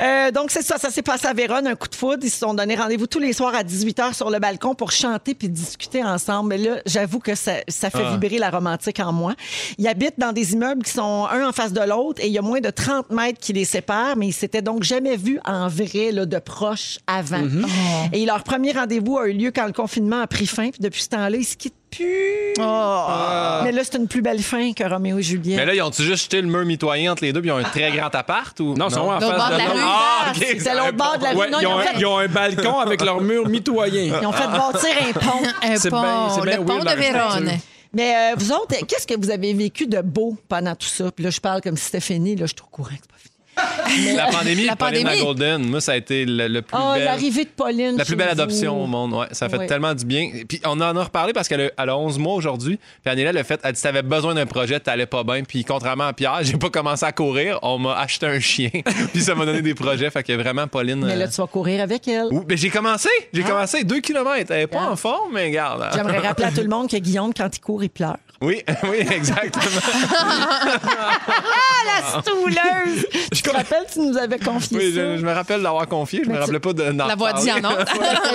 [0.00, 0.76] Euh, donc, c'est ça.
[0.78, 2.22] Ça s'est passé à Vérone, un coup de foudre.
[2.22, 5.34] Ils se sont donné rendez-vous tous les soirs à 18h sur le balcon pour chanter
[5.34, 6.50] puis discuter ensemble.
[6.50, 8.12] Mais là, j'avoue que ça, ça fait Ah.
[8.12, 9.34] vibrer la romantique en moi.
[9.78, 12.38] Ils habitent dans des immeubles qui sont un en face de l'autre et il y
[12.38, 15.68] a moins de 30 mètres qui les séparent, mais ils s'étaient donc jamais vus en
[15.68, 17.38] vrai, là, de proche avant.
[17.42, 18.08] Mm-hmm.
[18.14, 20.70] Et leur premier rendez-vous a eu lieu quand le confinement a pris fin.
[20.70, 22.54] Puis depuis ce temps-là, ils se quittent plus.
[22.58, 25.56] Mais là, c'est une plus belle fin que Roméo et Juliette.
[25.58, 27.56] Mais là, ils ont-tu juste jeté le mur mitoyen entre les deux puis ils ont
[27.58, 28.74] un très grand appart ou?
[28.74, 29.78] Non, ils sont en face de la rue.
[29.82, 31.36] Ah, Ah, c'est l'autre bord de la rue.
[31.36, 34.18] Ouais, Non, ils, ont, un- fait, ils ont un balcon avec leur mur mitoyen.
[34.20, 35.42] ils ont fait bâtir un pont.
[35.62, 37.50] Un C'est pont, bien- c'est bien le pont de Vérone.
[37.92, 41.10] Mais euh, vous autres, qu'est-ce que vous avez vécu de beau pendant tout ça?
[41.10, 42.36] Puis là, je parle comme si c'était fini.
[42.36, 43.29] Là, je suis au courant que c'est pas fini.
[44.16, 45.18] La pandémie, La Pauline pandémie.
[45.18, 47.04] la Golden, moi, ça a été le, le plus belle.
[47.04, 47.96] l'arrivée de Pauline.
[47.96, 48.32] La plus belle vous.
[48.40, 49.26] adoption au monde, ouais.
[49.32, 49.66] Ça fait Ouais.
[49.66, 50.30] tellement du bien.
[50.48, 52.78] Puis on en a reparlé parce qu'elle a, a 11 mois aujourd'hui.
[53.02, 55.42] Puis Annela le fait, elle dit, t'avais besoin d'un projet, t'allais pas bien.
[55.42, 57.58] Puis contrairement à Pierre, j'ai pas commencé à courir.
[57.62, 58.70] On m'a acheté un chien.
[59.12, 60.10] puis ça m'a donné des projets.
[60.10, 61.04] Fait que vraiment, Pauline.
[61.04, 62.26] Mais là, euh, tu vas courir avec elle.
[62.30, 63.08] ouh, ben, j'ai commencé.
[63.32, 64.50] J'ai commencé 2 km.
[64.50, 64.92] Elle est pas Ah.
[64.92, 65.82] en forme, mais regarde.
[65.82, 65.90] hein.
[65.94, 68.16] J'aimerais rappeler à tout le monde que Guillaume, quand il court, il pleure.
[68.42, 69.64] Oui, oui, exactement.
[71.86, 73.06] La stouleuse!
[73.32, 75.00] tu te rappelles, tu nous avais confié oui, ça?
[75.14, 76.22] je, je me rappelle d'avoir confié.
[76.24, 76.82] Je me tu- rappelais pas de.
[76.84, 77.56] La voix dit en.
[77.56, 77.84] Euh,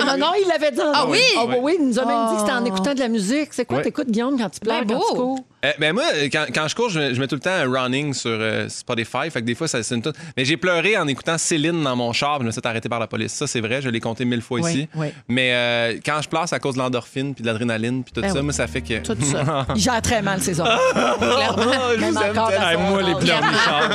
[0.06, 1.18] non, non, il l'avait dit en Ah oui?
[1.36, 2.66] Ah oui, oui, il nous a même dit que c'était en Oh.
[2.66, 3.48] écoutant de la musique.
[3.52, 5.22] C'est quoi, t'écoutes, Guillaume, quand tu pleures, Ben quand tu beau.
[5.34, 5.38] cours?
[5.64, 8.12] Euh, ben moi, quand, quand je cours, je, je mets tout le temps un running
[8.12, 9.30] sur euh, Spotify.
[9.30, 11.96] Fait que des fois, ça, c'est une toute- Mais j'ai pleuré en écoutant Céline dans
[11.96, 12.38] mon char.
[12.40, 13.32] Je me suis fait arrêter par la police.
[13.32, 13.80] Ça, c'est vrai.
[13.80, 14.88] Je l'ai compté mille fois Oui, ici.
[14.94, 15.08] oui.
[15.28, 18.20] Mais euh, quand je pleure, c'est à cause de l'endorphine puis de l'adrénaline puis tout
[18.20, 18.34] Ben ça.
[18.38, 18.42] oui.
[18.42, 18.98] Moi, ça fait que.
[18.98, 19.66] Tout ça.
[19.74, 20.76] Il gère très mal ses oreilles.
[20.92, 21.72] Clairement.
[21.94, 23.88] je Même vous aime Hey, moi, les pleurs du char,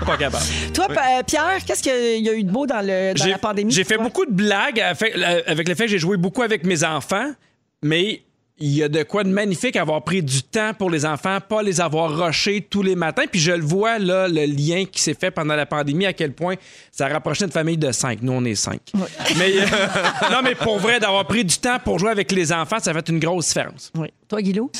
[0.06, 0.44] pas capable.
[0.72, 3.38] Toi, euh, Pierre, qu'est-ce qu'il y a eu de beau dans, le, dans J'ai- la
[3.38, 3.70] pandémie?
[3.72, 4.04] J'ai fait toi?
[4.04, 5.14] beaucoup de blagues avec,
[5.46, 7.30] avec le fait que j'ai joué beaucoup avec mes enfants,
[7.82, 8.22] mais
[8.58, 11.62] il y a de quoi de magnifique avoir pris du temps pour les enfants, pas
[11.62, 13.24] les avoir rushés tous les matins.
[13.30, 16.32] Puis je le vois, là, le lien qui s'est fait pendant la pandémie, à quel
[16.32, 16.54] point
[16.92, 18.22] ça a rapproché une famille de cinq.
[18.22, 18.80] Nous, on est cinq.
[19.36, 19.66] Mais, euh,
[20.30, 23.08] non, mais pour vrai, d'avoir pris du temps pour jouer avec les enfants, ça fait
[23.08, 23.90] une grosse différence.
[23.96, 24.08] Oui.
[24.28, 24.70] Toi, Guilou?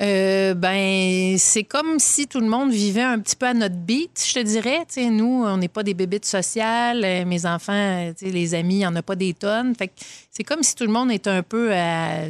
[0.00, 4.24] Euh, ben, c'est comme si tout le monde vivait un petit peu à notre beat,
[4.26, 4.78] je te dirais.
[4.88, 7.02] Tu sais, nous, on n'est pas des bébites sociales.
[7.04, 9.74] Euh, Mes enfants, euh, tu sais, les amis, il n'y en a pas des tonnes.
[9.76, 9.92] Fait que
[10.30, 11.70] c'est comme si tout le monde était un peu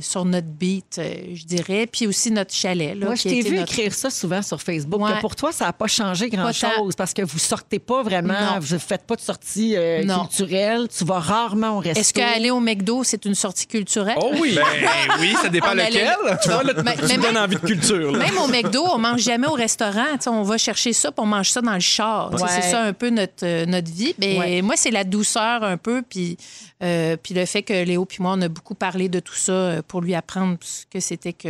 [0.01, 1.01] sur notre beat,
[1.33, 1.87] je dirais.
[1.91, 2.95] Puis aussi notre chalet.
[2.99, 5.01] Là, Moi, je t'ai vu notre- écrire ça souvent sur Facebook.
[5.01, 5.15] Ouais.
[5.15, 8.59] que pour toi, ça n'a pas changé grand-chose parce que vous sortez pas vraiment, Non.
[8.61, 10.89] vous ne faites pas de sortie euh, culturelle.
[10.97, 11.99] Tu vas rarement au resto.
[12.01, 14.19] Est-ce qu'aller au McDo, c'est une sortie culturelle?
[14.21, 14.55] Oh oui!
[14.55, 16.15] Ben oui, ça dépend lequel.
[16.43, 18.13] tu vois, là, Mais- tu mais me donnes même- envie de culture.
[18.13, 18.19] là.
[18.19, 20.07] Même au McDo, on mange jamais au restaurant.
[20.15, 22.33] Tu sais, on va chercher ça, puis on mange ça dans le char.
[22.33, 22.41] Ouais.
[22.49, 24.15] C'est ça un peu notre, euh, notre vie.
[24.19, 24.63] Mais Ouais.
[24.63, 26.37] moi, c'est la douceur un peu, puis,
[26.83, 29.53] euh, puis le fait que Léo puis moi, on a beaucoup parlé de tout ça
[29.53, 31.49] euh, pour lui apprendre ce que c'était que,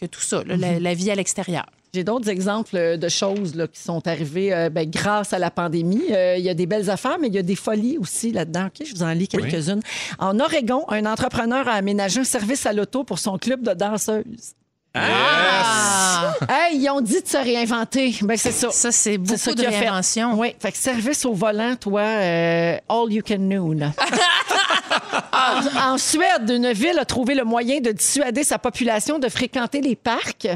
[0.00, 0.60] que tout ça, là, Mhm.
[0.60, 1.66] la, la vie à l'extérieur.
[1.92, 6.02] J'ai d'autres exemples de choses là, qui sont arrivées euh, ben, grâce à la pandémie.
[6.10, 8.66] Euh, Il y a des belles affaires, mais il y a des folies aussi là-dedans.
[8.66, 9.80] OK, je vous en lis quelques-unes.
[10.18, 14.54] En Oregon, un entrepreneur a aménagé un service à l'auto pour son club de danseuses.
[14.94, 16.34] Ah!
[16.48, 18.14] Hey, ils ont dit de se réinventer.
[18.22, 18.70] Ben, c'est ça.
[18.70, 20.38] Ça, c'est beaucoup ça de réinvention.
[20.38, 23.80] Oui, fait que service au volant, toi, euh, all you can noon.
[25.32, 29.80] en, en Suède, une ville a trouvé le moyen de dissuader sa population de fréquenter
[29.80, 30.48] les parcs.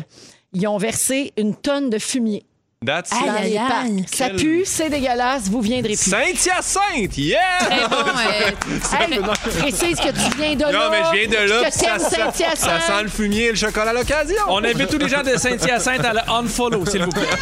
[0.53, 2.45] Ils ont versé une tonne de fumier
[2.87, 3.61] That's Aïe.
[4.09, 6.11] Ça Quel- pue, c'est dégueulasse, vous viendrez plus.
[6.11, 7.39] Saint-Hyacinthe, yeah!
[7.61, 7.97] Très bon.
[8.07, 9.19] euh, Hey,
[9.59, 10.73] précise que tu viens de là.
[10.73, 11.65] Non, mais je viens de là.
[11.65, 12.83] Que ça, Saint-Hyacinthe.
[12.83, 14.37] sent le fumier et le chocolat à l'occasion.
[14.49, 17.23] On invite tous les gens de Saint-Hyacinthe à le unfollow, s'il vous plaît.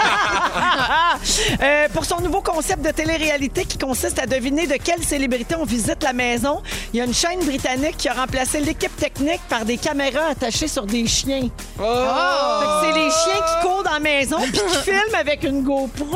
[1.63, 5.65] Euh, pour son nouveau concept de télé-réalité qui consiste à deviner de quelle célébrité on
[5.65, 6.63] visite la maison,
[6.93, 10.69] il y a une chaîne britannique qui a remplacé l'équipe technique par des caméras attachées
[10.69, 11.49] sur des chiens.
[11.81, 12.83] Oh!
[12.83, 16.07] C'est les chiens qui courent dans la maison puis qui filment avec une GoPro.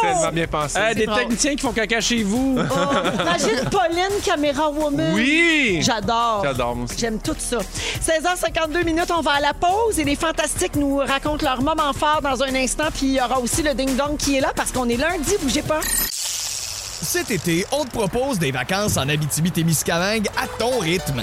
[0.00, 0.78] Tellement bien pensé.
[0.78, 1.18] Euh, des drôle.
[1.18, 2.56] techniciens qui font caca chez vous.
[2.58, 2.62] Oh,
[3.20, 5.14] Imagine Pauline, caméra woman.
[5.14, 5.80] Oui!
[5.82, 6.42] J'adore.
[6.44, 6.96] J'adore, moi aussi.
[6.98, 7.58] J'aime tout ça.
[7.58, 12.20] 16h52 minutes, on va à la pause et les fantastiques nous racontent leur moment fort
[12.22, 12.88] dans un instant.
[12.94, 15.62] Puis il y aura aussi le ding-dong qui est là parce qu'on est lundi, bougez
[15.62, 15.80] pas.
[15.82, 21.22] Cet été, on te propose des vacances en Abitibi-Témiscamingue à ton rythme.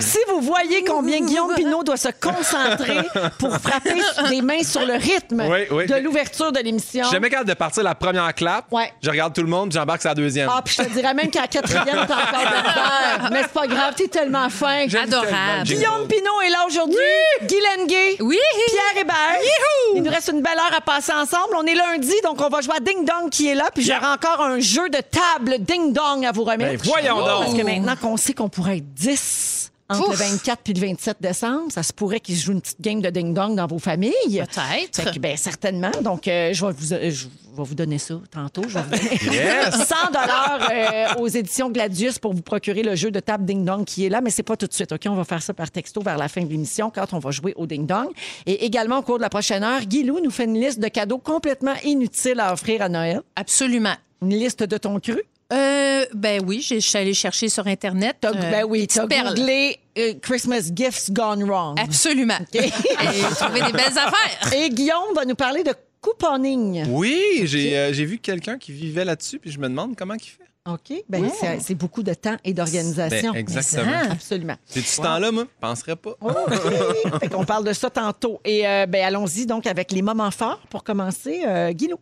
[0.00, 2.98] Si vous voyez combien Guillaume Pinot doit se concentrer
[3.38, 3.94] pour frapper
[4.30, 5.86] des mains sur le rythme Oui, oui.
[5.86, 7.02] de l'ouverture de l'émission.
[7.02, 8.66] Je suis jamais capable de partir la première clap.
[8.72, 8.92] Ouais.
[9.02, 10.48] Je regarde tout le monde, puis j'embarque sur la deuxième.
[10.52, 13.52] Ah, puis je te dirais même qu'à la quatrième, t'as encore de la Mais c'est
[13.52, 14.86] pas grave, t'es tellement fin.
[14.86, 15.64] Adorable.
[15.64, 16.96] Guillaume Pinot est là aujourd'hui.
[17.42, 18.16] Guy Lenguet.
[18.20, 18.38] Oui!
[18.68, 19.40] Pierre Hébert.
[19.94, 21.54] Il nous reste une belle heure à passer ensemble.
[21.56, 23.70] On est lundi, donc on va jouer à Ding Dong qui est là.
[23.74, 26.82] Puis j'aurai encore un jeu de table Ding Dong à vous remettre.
[26.84, 27.44] Ben, voyons donc.
[27.44, 29.49] Parce que maintenant qu'on sait qu'on pourrait être 10
[29.90, 30.20] entre Ouf.
[30.20, 33.00] le 24 puis le 27 décembre, ça se pourrait qu'ils se jouent une petite game
[33.00, 34.12] de Ding Dong dans vos familles.
[34.24, 35.18] Peut-être.
[35.18, 35.90] Ben, certainement.
[36.02, 38.62] Donc, euh, je, vais vous, euh, je vais vous donner ça tantôt.
[38.68, 39.74] Je vais vous donner Yes!
[39.86, 44.06] 100 dollars aux éditions Gladius pour vous procurer le jeu de table Ding Dong qui
[44.06, 44.92] est là, mais c'est pas tout de suite.
[44.92, 47.30] OK, on va faire ça par texto vers la fin de l'émission quand on va
[47.30, 48.08] jouer au Ding Dong.
[48.46, 51.18] Et également au cours de la prochaine heure, Guilou nous fait une liste de cadeaux
[51.18, 53.22] complètement inutiles à offrir à Noël.
[53.36, 53.94] Absolument.
[54.22, 55.22] Une liste de ton cru.
[55.52, 58.16] Euh, ben oui, je suis allée chercher sur Internet.
[58.20, 59.34] T'as, euh, ben oui, t'as perles.
[59.34, 61.78] googlé euh, Christmas Gifts Gone Wrong.
[61.80, 62.38] Absolument.
[62.54, 62.70] Et
[63.36, 64.52] trouvé des belles affaires.
[64.54, 66.86] Et Guillaume va nous parler de couponing.
[66.88, 70.20] Oui, j'ai euh, j'ai vu quelqu'un qui vivait là-dessus, puis je me demande comment il
[70.20, 70.44] fait.
[70.68, 71.02] OK?
[71.08, 73.32] Ben, c'est, c'est beaucoup de temps et d'organisation.
[73.32, 73.92] Ben, exactement.
[74.10, 74.56] Absolument.
[74.72, 75.44] J'ai ce temps-là, moi?
[75.44, 76.16] Je penserais pas.
[76.20, 77.20] OK.
[77.20, 78.40] fait qu'on parle de ça tantôt.
[78.44, 81.42] Et euh, ben, allons-y donc avec les moments forts pour commencer.
[81.46, 81.96] Euh, Guilou.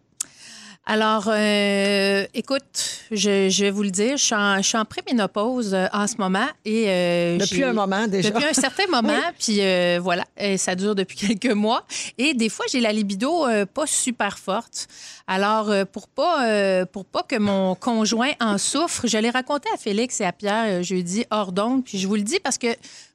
[0.91, 4.87] Alors, euh, écoute, je, je vais vous le dire, je suis en, je suis en
[4.87, 6.47] préménopause euh, en ce moment.
[6.65, 8.31] Et, euh, Depuis un moment déjà.
[8.31, 10.25] Depuis un certain moment, puis euh, voilà,
[10.57, 11.85] ça dure depuis quelques mois.
[12.17, 14.89] Et des fois, j'ai la libido pas super forte.
[15.27, 20.23] Alors, pour pas pour pas que mon conjoint en souffre, je l'ai raconté à Félix
[20.23, 22.69] et à Pierre jeudi hors d'onde, puis je vous le dis parce que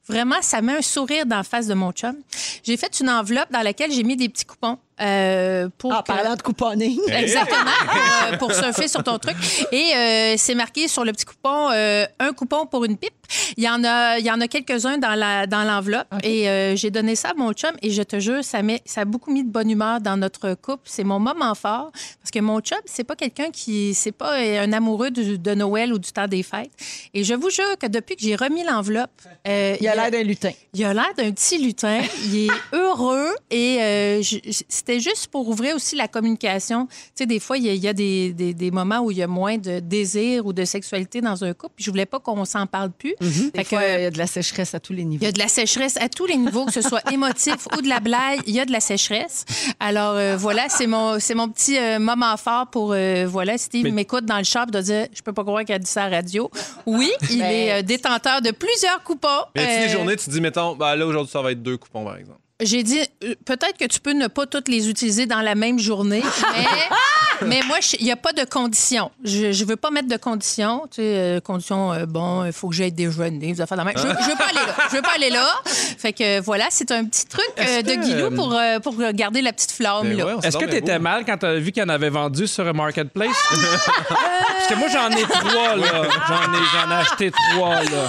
[0.08, 2.16] vraiment, ça met un sourire dans la face de mon chum.
[2.64, 6.08] J'ai fait une enveloppe dans laquelle j'ai mis des petits coupons euh, pour En que-
[6.08, 7.00] parlant de couponing.
[7.10, 7.96] Exactement, pour,
[8.34, 9.36] euh, pour surfer sur ton truc.
[9.72, 13.14] Et euh, c'est marqué sur le petit coupon, euh, un coupon pour une pipe.
[13.58, 16.08] Il y en a, il y en a quelques-uns dans la dans l'enveloppe.
[16.24, 19.02] Et euh, j'ai donné ça à mon chum et je te jure, ça, met, ça
[19.02, 20.84] a beaucoup mis de bonne humeur dans notre couple.
[20.86, 21.92] C'est mon moment fort
[22.22, 25.94] parce que mon chum, c'est pas quelqu'un qui, c'est pas un amoureux du- de Noël
[25.94, 26.72] ou du temps des fêtes.
[27.14, 29.10] Et je vous jure que depuis que j'ai remis l'enveloppe,
[29.48, 30.52] euh, Il a l'air d'un lutin.
[30.74, 32.02] il a l'air d'un petit lutin.
[32.26, 36.88] Il est heureux et euh, je- je- c'était juste pour ouvrir aussi la communication.
[36.88, 39.12] Tu sais, des fois, il y a, il y a des, des- des moments où
[39.12, 41.74] il y a moins de désir ou de sexualité dans un couple.
[41.76, 43.16] Puis je voulais pas qu'on s'en parle plus.
[43.22, 45.22] Des Fait fois, que- il y a de la sécheresse à tous les niveaux.
[45.22, 47.82] il y a de la sécheresse à tous les niveaux, que ce soit émotif ou
[47.82, 49.46] de la blague, il y a de la sécheresse.
[49.80, 53.84] Alors euh, voilà, c'est mon c'est mon petit euh, moment fort pour euh, voilà, Steve
[53.84, 56.04] Mais- m'écoute dans le shop doit dire je peux pas croire qu'il a dit ça
[56.04, 56.50] à la radio.
[56.86, 59.28] Oui, il Ben, est euh, détenteur de plusieurs coupons.
[59.56, 61.62] Mais tu Euh, les journées, tu te dis, mettons, ben là, aujourd'hui, ça va être
[61.64, 62.40] deux coupons, par exemple.
[62.62, 65.80] J'ai dit, euh, peut-être que tu peux ne pas toutes les utiliser dans la même
[65.80, 66.22] journée,
[67.42, 69.12] mais, mais moi, il n'y a pas de condition.
[69.24, 70.84] Je ne veux pas mettre de condition.
[70.92, 73.96] Tu sais, euh, condition, euh, bon, il faut que j'aille déjeuner, vous affaires de même.
[73.98, 74.76] Je ne veux pas aller là.
[74.90, 75.48] Je veux pas aller là.
[75.66, 79.52] Fait que voilà, c'est un petit truc euh, de Guilou pour, euh, pour garder la
[79.52, 80.16] petite flamme.
[80.16, 82.10] Ben ouais, Est-ce que tu étais mal quand tu as vu qu'il y en avait
[82.12, 83.36] vendu sur un marketplace?
[83.50, 86.04] Parce que moi, j'en ai trois, là.
[86.28, 88.08] J'en ai, j'en ai acheté trois, là.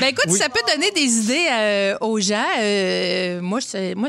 [0.00, 2.44] Ben écoute, ça peut donner des idées euh, aux gens.
[2.58, 4.08] Euh, moi, c'est, moi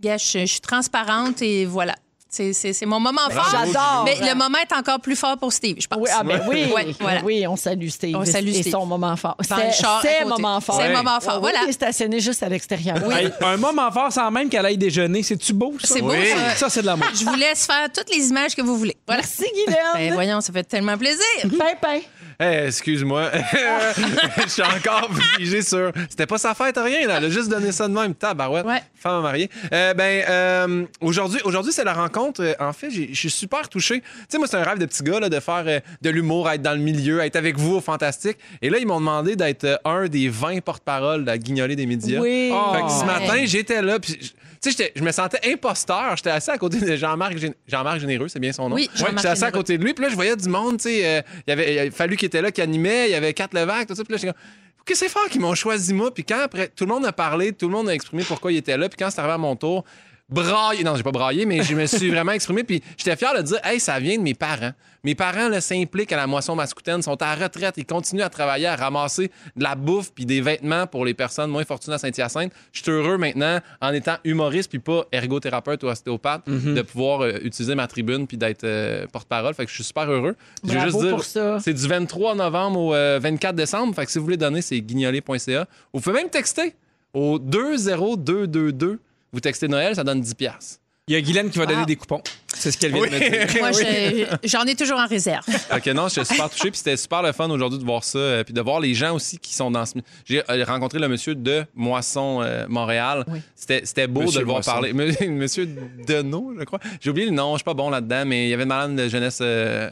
[0.00, 1.94] gars, je, je suis transparente et voilà.
[2.32, 2.54] C'est,
[2.86, 3.48] mon moment fort.
[3.50, 4.04] J'adore.
[4.04, 5.98] Mais le moment est encore plus fort pour Steve, je pense.
[6.00, 7.22] Oui, ah ben oui, Ouais, voilà.
[7.24, 8.14] oui, on salue Steve.
[8.16, 8.72] On salue et Steve.
[8.72, 9.36] son moment fort.
[9.40, 10.24] C'est char à c'est côté.
[10.26, 10.76] moment fort.
[10.76, 10.94] C'est Ouais.
[10.94, 11.62] moment fort, Oui, voilà.
[11.64, 12.98] Il est stationné juste à l'extérieur.
[13.10, 15.24] Hey, un moment fort sans même qu'elle aille déjeuner.
[15.24, 15.88] C'est-tu beau, ça?
[15.94, 16.28] C'est beau, Oui.
[16.30, 16.54] ça.
[16.54, 17.08] Ça, c'est de l'amour.
[17.12, 18.96] Je vous laisse faire toutes les images que vous voulez.
[19.08, 19.22] Voilà.
[19.22, 19.76] Merci, Guylaine.
[19.94, 21.24] Ben voyons, ça fait tellement plaisir.
[21.42, 21.98] Pimpin.
[22.40, 23.30] Hey, excuse-moi.
[24.44, 25.92] Je suis encore figé sur.
[26.08, 27.06] C'était pas sa fête, rien.
[27.06, 27.16] Là.
[27.18, 28.14] Elle a juste donné ça de même.
[28.14, 28.64] Tabarouette.
[28.64, 28.80] Ouais.
[28.94, 29.50] Femme mariée.
[29.72, 32.42] Euh, ben, euh, aujourd'hui, aujourd'hui c'est la rencontre.
[32.42, 34.00] Euh, En fait, je suis super touché.
[34.00, 36.50] Tu sais, moi, c'est un rêve de petit gars là, de faire euh, de l'humour,
[36.50, 38.38] être dans le milieu, être avec vous au Fantastique.
[38.62, 42.20] Et là, ils m'ont demandé d'être un des 20 porte-parole de la guignolée des médias.
[42.20, 42.50] Oui.
[42.52, 42.72] Oh.
[42.74, 43.06] Fait que ce Ouais.
[43.06, 44.28] matin, j'étais là, puis je-
[44.62, 46.14] tu sais, je me sentais imposteur.
[46.16, 47.34] J'étais assis à côté de Jean-Marc
[47.66, 48.76] Jean-Marc Généreux, c'est bien son nom.
[48.76, 51.00] Oui, J'étais assis à côté de lui, puis là, je voyais du monde, tu sais.
[51.06, 53.54] euh, il avait il a fallu qu'il était là, qui animait, il y avait quatre
[53.54, 54.04] Levac, tout ça.
[54.04, 54.42] Puis là, j'étais comme,
[54.84, 56.12] que c'est fort qu'ils m'ont choisi moi.
[56.12, 58.58] Puis quand après, tout le monde a parlé, tout le monde a exprimé pourquoi il
[58.58, 59.84] était là, puis quand c'est arrivé à mon tour,
[60.30, 63.42] braillé, non, j'ai pas braillé, mais je me suis vraiment exprimé, puis j'étais fier de
[63.42, 64.72] dire, hey, ça vient de mes parents.
[65.02, 68.28] Mes parents, là, s'impliquent à la moisson mascoutaine, sont à la retraite, ils continuent à
[68.28, 71.98] travailler, à ramasser de la bouffe puis des vêtements pour les personnes moins fortunées à
[71.98, 72.52] Saint-Hyacinthe.
[72.72, 77.38] Je suis heureux maintenant, en étant humoriste puis pas ergothérapeute ou ostéopathe, de pouvoir euh,
[77.42, 79.54] utiliser ma tribune puis d'être euh, porte-parole.
[79.54, 80.36] Fait que je suis super heureux.
[80.64, 81.58] Je veux juste dire, ça.
[81.60, 83.94] c'est du 23 novembre au euh, 24 décembre.
[83.94, 85.66] Fait que si vous voulez donner, c'est guignolé.ca.
[85.94, 86.74] Vous pouvez même texter
[87.14, 89.00] au 20222.
[89.32, 90.76] Vous textez Noël, ça donne 10 piastres.
[91.08, 91.86] Il y a Guylaine qui va donner Ah.
[91.86, 92.22] des coupons.
[92.54, 93.10] C'est ce qu'elle vient Oui.
[93.10, 93.58] de me dire.
[93.60, 95.44] Moi, je- j'en ai toujours en réserve.
[95.74, 96.70] Ok, non, je suis super touché.
[96.70, 98.18] Puis c'était super le fun aujourd'hui de voir ça.
[98.18, 99.94] euh, puis de voir les gens aussi qui sont dans ce.
[100.24, 103.24] J'ai euh, rencontré le monsieur de Moisson euh, Montréal.
[103.56, 104.70] C'était c'était beau Monsieur de le voir Moisson.
[104.70, 104.92] parler.
[105.28, 105.66] Monsieur
[106.06, 106.78] Deneau, je crois.
[107.00, 108.94] J'ai oublié le nom, je suis pas bon là-dedans, mais il y avait une malade
[108.94, 109.38] de jeunesse.
[109.40, 109.90] euh,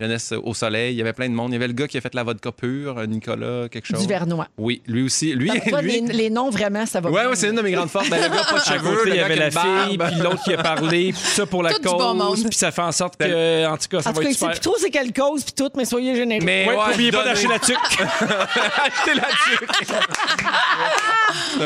[0.00, 1.50] Jeunesse au soleil, il y avait plein de monde.
[1.50, 4.00] Il y avait le gars qui a fait la vodka pure, Nicolas, quelque chose.
[4.00, 4.48] Du Vernois.
[4.58, 5.32] Oui, lui aussi.
[5.34, 6.00] Lui, Toi, lui...
[6.00, 7.30] les, les noms, vraiment, ça va Ouais, bien.
[7.30, 8.08] ouais, c'est une de mes grandes forces.
[8.08, 10.14] Ben, le gars, pas de À cheveux, côté, le il y avait la fille, puis
[10.22, 12.36] l'autre qui a parlé, puis ça pour la Tout du cause, bon monde.
[12.48, 14.36] puis ça fait en sorte que, en tout cas, ça En tout va cas, être
[14.36, 14.50] super.
[14.52, 16.44] plus trop c'est quelle cause, puis tout, mais soyez généreux.
[16.44, 17.76] Mais Ouais, pas d'acheter la tuque.
[18.00, 19.68] Achetez la tuque.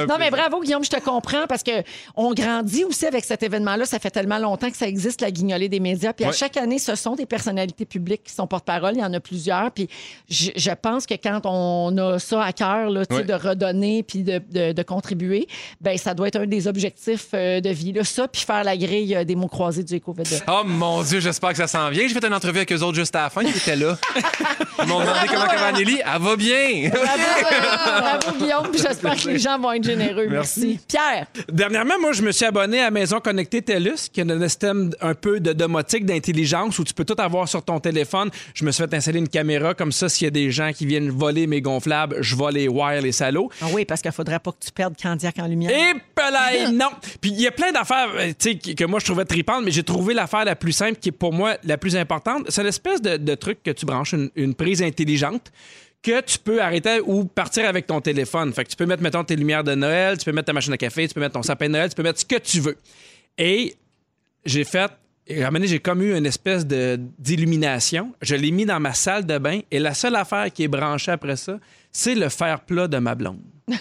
[0.08, 1.82] Non, mais bravo, Guillaume, je te comprends parce que
[2.16, 3.84] on grandit aussi avec cet événement-là.
[3.86, 6.12] Ça fait tellement longtemps que ça existe, la guignolée des médias.
[6.12, 8.92] Puis à chaque année, ce sont des personnalités publiques qui sont porte-parole.
[8.94, 9.70] Il y en a plusieurs.
[9.70, 9.88] Puis
[10.28, 14.40] je, je pense que quand on a ça à cœur, là, de redonner puis de,
[14.50, 15.46] de- de contribuer,
[15.80, 17.92] ben ça doit être un des objectifs euh, de vie.
[17.92, 18.04] Là.
[18.04, 20.14] Ça, puis faire la grille euh, des mots croisés du éco
[20.48, 22.06] Oh mon Dieu, j'espère que ça s'en vient.
[22.08, 23.42] J'ai fait une entrevue avec eux autres juste à la fin.
[23.42, 23.96] Ils étaient là.
[24.82, 25.98] Ils m'ont demandé comment Cavanielli.
[26.04, 26.90] Elle va bien.
[26.90, 28.70] Bravo, bravo, Guillaume.
[28.72, 30.26] Puis j'espère que les gens vont être généreux.
[30.28, 30.78] Merci.
[30.88, 34.90] Pierre, Dernièrement, moi, je me suis abonné à Maison Connectée TELUS, qui a un système
[35.00, 38.13] un peu de domotique, d'intelligence, où tu peux tout avoir sur ton téléphone.
[38.54, 40.86] Je me suis fait installer une caméra, comme ça, s'il y a des gens qui
[40.86, 43.50] viennent voler mes gonflables, je vais les wire, les salauds.
[43.60, 45.70] ah oui, parce qu'il faudrait pas que tu perdes Candiac en lumière.
[45.70, 46.90] Et pelaille, non.
[47.20, 50.14] Puis il y a plein d'affaires euh, que moi je trouvais tripantes, mais j'ai trouvé
[50.14, 52.46] l'affaire la plus simple qui est pour moi la plus importante.
[52.48, 55.50] C'est l'espèce de, de truc que tu branches une, une prise intelligente
[56.02, 58.52] que tu peux arrêter ou partir avec ton téléphone.
[58.52, 60.72] Fait que tu peux mettre, mettons, tes lumières de Noël, tu peux mettre ta machine
[60.72, 62.60] à café, tu peux mettre ton sapin de Noël, tu peux mettre ce que tu
[62.60, 62.76] veux.
[63.38, 63.74] Et
[64.44, 64.90] j'ai fait.
[65.26, 68.12] Et à un moment donné, j'ai comme eu une espèce de- d'illumination.
[68.20, 71.12] Je l'ai mis dans ma salle de bain et la seule affaire qui est branchée
[71.12, 71.58] après ça,
[71.90, 73.40] c'est le fer plat de ma blonde.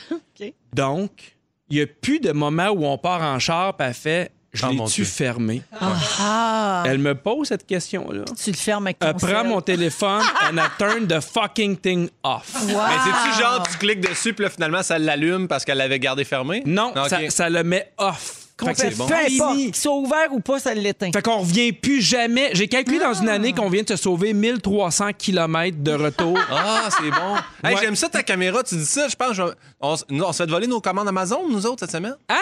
[0.74, 1.36] Donc,
[1.70, 4.66] il n'y a plus de moment où on part en char et elle fait Je
[4.66, 5.62] Oh, l'ai-tu fermé?
[6.20, 8.24] Ah, Elle me pose cette question-là.
[8.42, 12.08] tu le fermes avec ton Elle prend mon téléphone and I turn the fucking thing
[12.24, 12.54] off.
[12.68, 12.68] Wow.
[12.68, 16.24] Mais c'est-tu genre, tu cliques dessus, puis là, finalement, ça l'allume parce qu'elle l'avait gardé
[16.24, 16.62] fermé?
[16.66, 18.43] Non, ça, ça le met off.
[18.60, 19.06] Fait que c'est Complètement.
[19.06, 19.10] bon.
[19.10, 19.66] Peu importe, Fini.
[19.72, 21.10] qu'il soit ouvert ou pas, ça l'éteint.
[21.12, 22.52] Fait qu'on revient plus jamais.
[22.54, 23.34] J'ai calculé dans une Ah.
[23.34, 26.38] année qu'on vient de se sauver 1300 km de retour.
[26.52, 27.36] Ah, c'est bon.
[27.64, 27.82] Hey, Ouais.
[27.82, 29.08] J'aime ça ta caméra, tu dis ça.
[29.08, 29.38] Je pense,
[29.82, 32.16] on, on se fait voler nos commandes Amazon, nous autres, cette semaine.
[32.30, 32.36] Ah!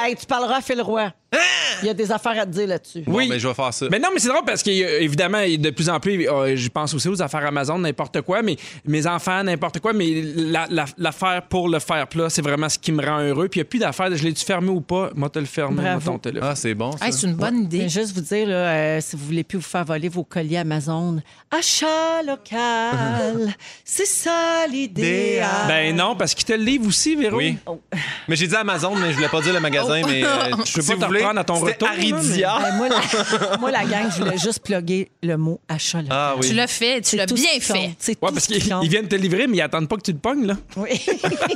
[0.00, 1.12] Hey, tu parleras à Phil Roy.
[1.82, 3.02] Il y a des affaires à te dire là-dessus.
[3.06, 3.28] Bon, Oui.
[3.28, 3.86] ben, je vais faire ça.
[3.90, 7.08] Mais non, mais c'est drôle parce qu'évidemment, de plus en plus, euh, je pense aussi
[7.08, 8.56] aux affaires Amazon, n'importe quoi, mais
[8.86, 12.78] mes enfants, n'importe quoi, mais la- la- l'affaire pour le faire plat, c'est vraiment ce
[12.78, 13.48] qui me rend heureux.
[13.48, 15.44] Puis il n'y a plus d'affaire de je l'ai-tu fermé ou pas, moi, te le
[15.46, 16.48] fermer, moi, ton téléphone.
[16.50, 16.90] Ah, c'est bon.
[17.02, 17.78] Hey, c'est une bonne Je idée.
[17.80, 20.58] vais juste vous dire, là, euh, si vous voulez plus vous faire voler vos colliers
[20.58, 21.20] Amazon,
[21.50, 25.48] achat local, c'est ça l'idéal.
[25.68, 27.36] Ben non, parce qu'ils te le livrent aussi, Véro.
[27.36, 27.56] Oui.
[27.66, 27.80] Oh.
[28.28, 30.00] Mais j'ai dit Amazon, mais je voulais pas dire le magasin.
[30.06, 32.58] mais euh, Je veux si pas vous te voulez, à ton retour, Aridia.
[32.60, 35.98] Ben, moi, la, moi, la gang, je voulais juste plugger le mot achat.
[36.10, 36.48] Ah oui.
[36.48, 37.90] Tu l'as fait, tu l'as bien fait.
[37.98, 40.18] C'est Ouais, tout parce qu'ils viennent te livrer, mais ils attendent pas que tu le
[40.18, 40.54] pognes, là.
[40.76, 41.00] Oui.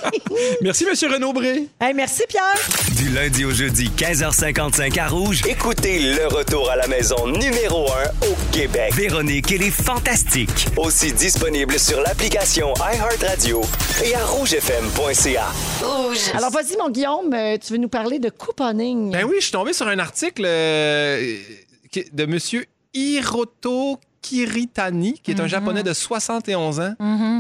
[0.62, 1.66] Merci, Monsieur Renaud Bré.
[1.80, 2.42] Hey, merci, Pierre.
[2.96, 5.42] Du lundi au jeudi, 15h55 à Rouge.
[5.48, 7.86] Écoutez le retour à la maison numéro
[8.22, 8.92] 1 au Québec.
[8.94, 10.66] Véronique et les Fantastiques.
[10.76, 13.62] Aussi disponible sur l'application iHeartRadio
[14.04, 15.46] et à rougefm.ca.
[16.34, 19.10] Alors, vas-y, mon Guillaume, euh, tu veux nous parler de couponing?
[19.12, 21.36] Ben oui, je suis tombé sur un article euh,
[22.12, 26.94] de Monsieur Hiroto Kiritani, qui est un Japonais de 71 ans,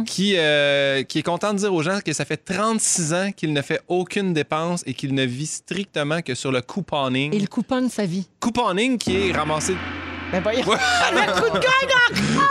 [0.06, 3.52] qui, euh, qui est content de dire aux gens que ça fait 36 ans qu'il
[3.52, 7.32] ne fait aucune dépense et qu'il ne vit strictement que sur le couponing.
[7.32, 8.26] Il couponne sa vie.
[8.40, 9.76] Couponing qui est ramassé...
[10.32, 10.64] Ben voyons.
[10.66, 11.60] Le coup de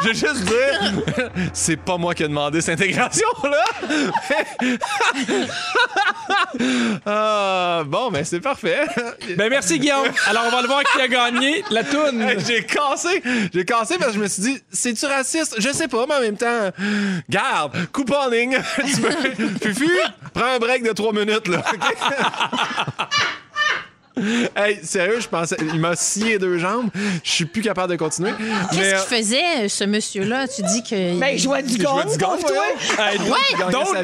[0.02, 3.64] Je veux juste dire, c'est pas moi qui ai demandé cette intégration-là.
[7.06, 8.86] Ah, bon, ben c'est parfait.
[9.38, 10.08] Ben merci, Guillaume.
[10.28, 11.64] Alors, on va le voir qui a gagné.
[11.70, 12.22] La toune.
[12.22, 13.22] Hey, j'ai cassé,
[13.54, 15.56] j'ai cassé parce que je me suis dit, c'est-tu raciste?
[15.60, 16.70] Je sais pas, mais en même temps,
[17.30, 18.58] garde, couponing.
[18.86, 19.90] tu peux, Fufu,
[20.34, 21.64] prends un break de trois minutes, là.
[24.56, 26.90] Hey, sérieux, je pensais, il m'a scié deux jambes.
[27.24, 28.32] Je suis plus capable de continuer.
[28.72, 30.48] Qu'est-ce euh, qu'il faisait, ce monsieur-là?
[30.48, 31.18] Tu dis que.
[31.20, 32.64] Ben, il jouait du gong, du golf, toi.
[33.00, 33.20] Hey,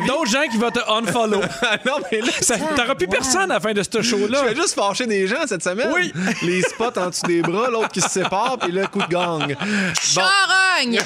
[0.07, 1.41] d'autres gens qui vont te unfollow.
[1.85, 4.43] non, mais là, Ça- T'auras plus personne à la fin de ce show-là.
[4.43, 5.89] Je vais juste fâcher des gens cette semaine.
[5.93, 6.13] Oui.
[6.43, 9.47] Les spots en dessous des bras, l'autre qui se sépare, puis le coup de gang.
[9.47, 10.99] Bon, Charogne!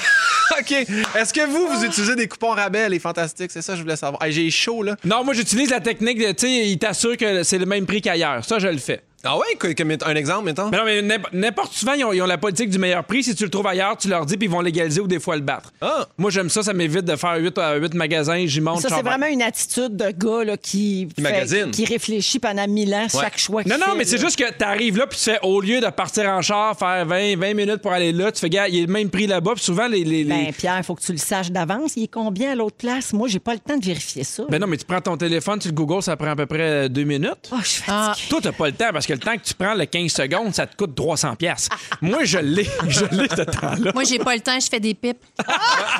[0.59, 0.71] OK.
[0.71, 3.51] Est-ce que vous, vous utilisez des coupons rabais, les fantastiques?
[3.51, 4.21] C'est ça que je voulais savoir.
[4.23, 4.95] Hey, J'ai chaud, là.
[5.05, 8.01] Non, moi, j'utilise la technique de, tu sais, il t'assure que c'est le même prix
[8.01, 8.43] qu'ailleurs.
[8.43, 8.98] Ça, je le fais.
[9.23, 9.55] Ah ouais?
[9.57, 10.69] Que- que- un exemple, mettons?
[10.69, 13.23] Mais non, mais n'imp- n'importe souvent, ils ont, ils ont la politique du meilleur prix.
[13.23, 15.35] Si tu le trouves ailleurs, tu leur dis, puis ils vont légaliser ou des fois
[15.35, 15.71] le battre.
[15.81, 16.07] Ah.
[16.17, 18.79] Moi, j'aime ça, ça m'évite de faire 8, à 8 magasins, j'y monte.
[18.81, 21.71] Ça, c'est vraiment une attitude de gars là, qui, fait- magasine.
[21.71, 24.97] qui réfléchit pendant mille ans chaque choix Non, non, fait, mais c'est juste que t'arrives
[24.97, 27.91] là, puis tu fais, au lieu de partir en char, faire 20, 20 minutes pour
[27.91, 30.03] aller là, tu fais, gars, il y a le même prix là-bas, puis souvent, les.
[30.03, 31.93] les, les- Ben, Pierre, il faut que tu le saches d'avance.
[31.97, 33.11] Il est combien à l'autre place?
[33.13, 34.43] Moi, j'ai pas le temps de vérifier ça.
[34.49, 36.87] Ben non, mais tu prends ton téléphone, tu le Google, ça prend à peu près
[36.89, 37.49] deux minutes.
[37.51, 38.13] Oh, je suis Ah.
[38.29, 40.53] Toi, t'as pas le temps parce que le temps que tu prends le 15 secondes,
[40.53, 41.69] ça te coûte 300 pièces.
[42.01, 42.67] Moi, je l'ai.
[42.87, 43.91] Je l'ai ce temps-là.
[43.93, 45.23] Moi, j'ai pas le temps, je fais des pipes.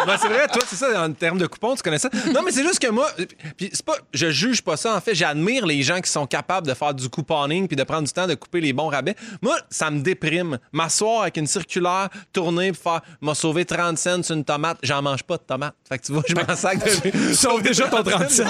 [0.05, 2.09] Ben, c'est vrai, toi, c'est ça, en termes de coupons, tu connais ça?
[2.33, 3.09] Non, mais c'est juste que moi,
[3.57, 5.13] puis c'est pas, je juge pas ça, en fait.
[5.13, 8.27] J'admire les gens qui sont capables de faire du couponing puis de prendre du temps
[8.27, 9.15] de couper les bons rabais.
[9.41, 10.57] Moi, ça me déprime.
[10.71, 14.77] M'asseoir avec une circulaire, tourner pour faire, m'a sauvé 30 cents sur une tomate.
[14.83, 15.75] J'en mange pas de tomate.
[15.87, 17.11] Fait que tu vois, je m'en sac de.
[17.11, 18.43] Tu sauves déjà ton 30 cents.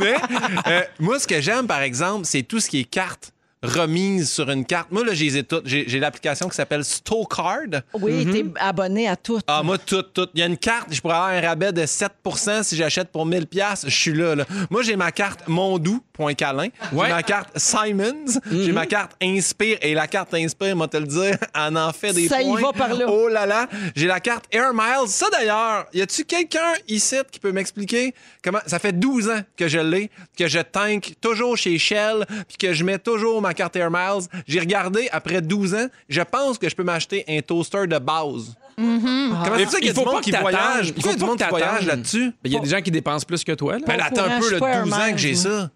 [0.00, 0.16] Mais
[0.66, 3.32] euh, moi, ce que j'aime, par exemple, c'est tout ce qui est carte
[3.62, 4.90] remise sur une carte.
[4.90, 5.66] Moi, là, je les ai toutes.
[5.66, 7.82] J'ai j'ai l'application qui s'appelle Stocard.
[7.94, 9.38] Oui, t'es abonné à tout.
[9.46, 10.28] Ah, moi, tout, tout.
[10.34, 13.26] Il y a une carte, je pourrais avoir un rabais de 7% si j'achète pour
[13.26, 13.84] 1000 pièces.
[13.86, 14.44] Je suis là, là.
[14.70, 15.48] Moi, j'ai ma carte
[16.18, 16.68] mondou.calin.
[16.92, 17.06] Ouais.
[17.06, 18.40] J'ai ma carte Simons.
[18.50, 19.78] J'ai ma carte Inspire.
[19.82, 22.60] Et la carte Inspire, moi, te le dire, en en fait des Ça y points.
[22.60, 23.06] va par là.
[23.08, 23.68] Oh là là.
[23.94, 25.08] J'ai la carte Air Miles.
[25.08, 28.60] Ça, d'ailleurs, y a-tu quelqu'un ici qui peut m'expliquer comment...
[28.66, 32.72] Ça fait 12 ans que je l'ai, que je tank toujours chez Shell, puis que
[32.72, 34.26] je mets toujours ma carte Air Miles.
[34.46, 38.54] J'ai regardé, après 12 ans, je pense que je peux m'acheter un toaster de base.
[38.76, 40.92] Comment c'est ça qu'il y a Il du monde qui voyage?
[40.94, 41.88] Pourquoi y a du pas monde que qui voyage t'attendes.
[41.88, 42.32] là-dessus?
[42.44, 43.74] Il y a des gens qui dépensent plus que toi.
[43.74, 43.84] Là.
[43.86, 45.70] Ben, attends un peu, le un 12 ans que j'ai ça.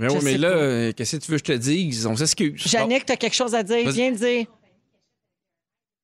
[0.00, 0.56] Mais oui, mais là, pas.
[0.56, 2.06] euh, qu'est-ce que tu veux que je te dise?
[2.06, 2.60] On s'excuse.
[2.66, 3.84] Jannick, t'as quelque chose à dire?
[3.84, 3.94] Vas-y.
[3.94, 4.46] Viens dire.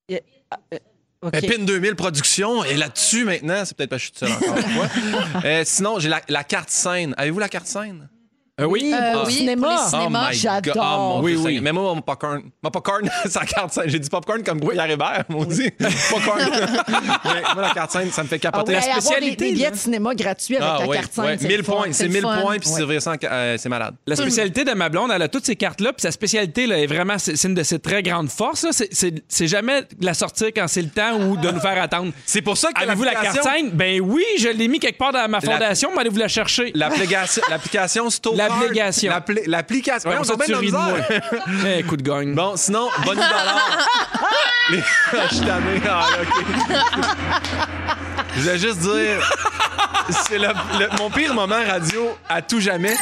[0.08, 0.20] Il-
[0.50, 0.78] ah, euh,
[1.22, 1.32] OK.
[1.32, 3.64] Ben, PIN 2000 Production est là-dessus maintenant.
[3.64, 5.42] C'est peut-être pas que je suis tout seul encore.
[5.44, 7.14] Euh, sinon, j'ai la, la carte scène.
[7.16, 8.08] Avez-vous la carte scène?
[8.58, 8.90] Euh, oui.
[8.94, 9.66] Euh, oui, cinéma.
[9.68, 10.28] pour les cinémas.
[10.30, 11.16] Oh J'adore.
[11.18, 11.60] Oh, Oui, oui.
[11.60, 13.84] Mais moi, mon popcorn, mon popcorn, c'est la carte scène.
[13.88, 15.70] J'ai dit popcorn comme Pierre Hébert, mon dit.
[16.10, 16.40] popcorn.
[17.24, 18.72] Mais moi, la carte scène, ça me fait Ah capoter.
[18.72, 19.54] oui, la des, spécialité, des là.
[19.56, 21.36] billets de cinéma gratuits avec Ah, ta ouais, carte 5, ouais.
[21.48, 22.40] 1000 points, c'est le 1000 fun.
[22.40, 22.68] points, puis
[23.00, 23.94] ça, en ca- euh, c'est malade.
[24.06, 26.86] La spécialité de ma blonde, elle a toutes ces cartes-là, puis sa spécialité là, est
[26.86, 28.62] vraiment, c'est c'est une de ses très grandes forces.
[28.62, 28.70] là.
[28.72, 31.82] C'est- C'est c'est jamais de la sortir quand c'est le temps ou de nous faire
[31.82, 32.10] attendre.
[32.24, 33.70] C'est pour ça que Avez-vous la carte l'application- scène?
[33.74, 36.72] Ben oui, je l'ai mis quelque part dans ma fondation, mais allez-vous la chercher?
[36.74, 39.10] L'application l'application Stocard L'application.
[39.10, 40.10] L'appli- L'application.
[40.10, 40.92] On ris de moi.
[40.92, 41.22] misère.
[41.78, 42.34] Eh, coup de gagne.
[42.34, 43.88] Bon, sinon, Bonnie Ballard.
[44.70, 44.78] Les...
[45.30, 45.80] Je suis tanné.
[45.88, 46.44] Ah, OK.
[48.36, 49.32] Je voulais juste dire,
[50.28, 52.94] c'est le- le- mon pire moment radio à tout jamais.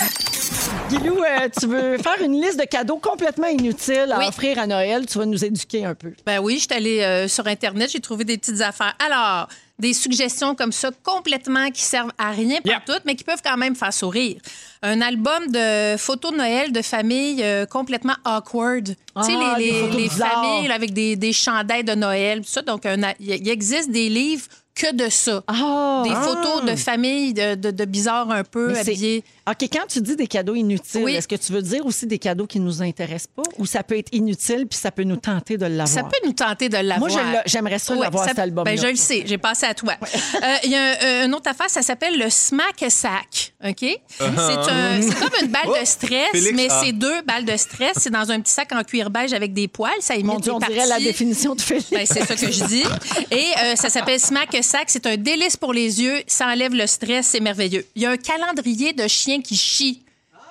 [0.91, 4.27] Guilou, euh, tu veux faire une liste de cadeaux complètement inutiles à Oui.
[4.29, 5.07] offrir à Noël?
[5.07, 6.13] Tu vas nous éduquer un peu.
[6.27, 8.95] Ben oui, je suis allée euh, sur Internet, j'ai trouvé des petites affaires.
[9.05, 12.85] Alors, des suggestions comme ça, complètement qui servent à rien Yep.
[12.85, 14.37] pour toutes, mais qui peuvent quand même faire sourire.
[14.83, 18.95] Un album de photos de Noël de famille euh, complètement awkward.
[19.17, 22.51] Ah, tu sais, les, des les- familles là, avec des, des chandails de Noël, tout
[22.51, 22.63] ça.
[22.63, 22.87] Donc,
[23.21, 24.47] il existe des livres
[24.77, 25.43] que de ça.
[25.47, 26.03] Ah!
[26.05, 29.23] Des photos de familles de, de, de bizarres un peu habillés.
[29.47, 31.15] OK, quand tu dis des cadeaux inutiles, Oui.
[31.15, 33.43] est-ce que tu veux dire aussi des cadeaux qui nous intéressent pas?
[33.59, 35.87] Ou ça peut être inutile puis ça peut nous tenter de l'avoir?
[35.89, 37.11] Ça peut nous tenter de l'avoir.
[37.13, 38.71] Moi, j'aimerais ça Oui, l'avoir, cet album-là.
[38.73, 39.93] Ben, je le sais, j'ai passé à toi.
[40.03, 43.53] Euh, Il y a un- une autre affaire, ça s'appelle le smack sack.
[43.65, 43.77] OK?
[43.81, 46.81] C'est un- c'est comme une balle de stress, Félix, mais ah.
[46.83, 47.93] c'est deux balles de stress.
[48.01, 49.93] C'est dans un petit sac en cuir beige avec des poils.
[50.01, 50.75] Ça imite Mon Dieu, des on parties.
[50.75, 51.91] dirait la définition de Félix.
[51.91, 52.83] Ben, c'est ça que je dis.
[53.31, 54.85] Et euh, ça s'appelle Smack Sack.
[54.89, 56.23] C'est un délice pour les yeux.
[56.27, 57.27] Ça enlève le stress.
[57.27, 57.85] C'est merveilleux.
[57.95, 60.01] Il y a un calendrier de chiens qui chient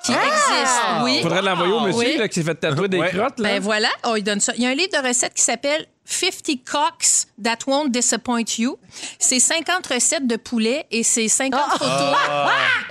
[0.06, 0.82] qui existe.
[1.04, 1.20] Oui.
[1.22, 2.18] Faudrait l'envoyer au monsieur Oui.
[2.18, 3.10] là, qui s'est fait tatouer des Ouais.
[3.10, 3.40] crottes.
[3.40, 3.50] Là.
[3.54, 4.52] Ben voilà, on lui donne ça.
[4.58, 8.78] Il y a un livre de recettes qui s'appelle 50 Cocks That Won't Disappoint You.
[9.18, 12.16] C'est 50 recettes de poulet et c'est 50 photos.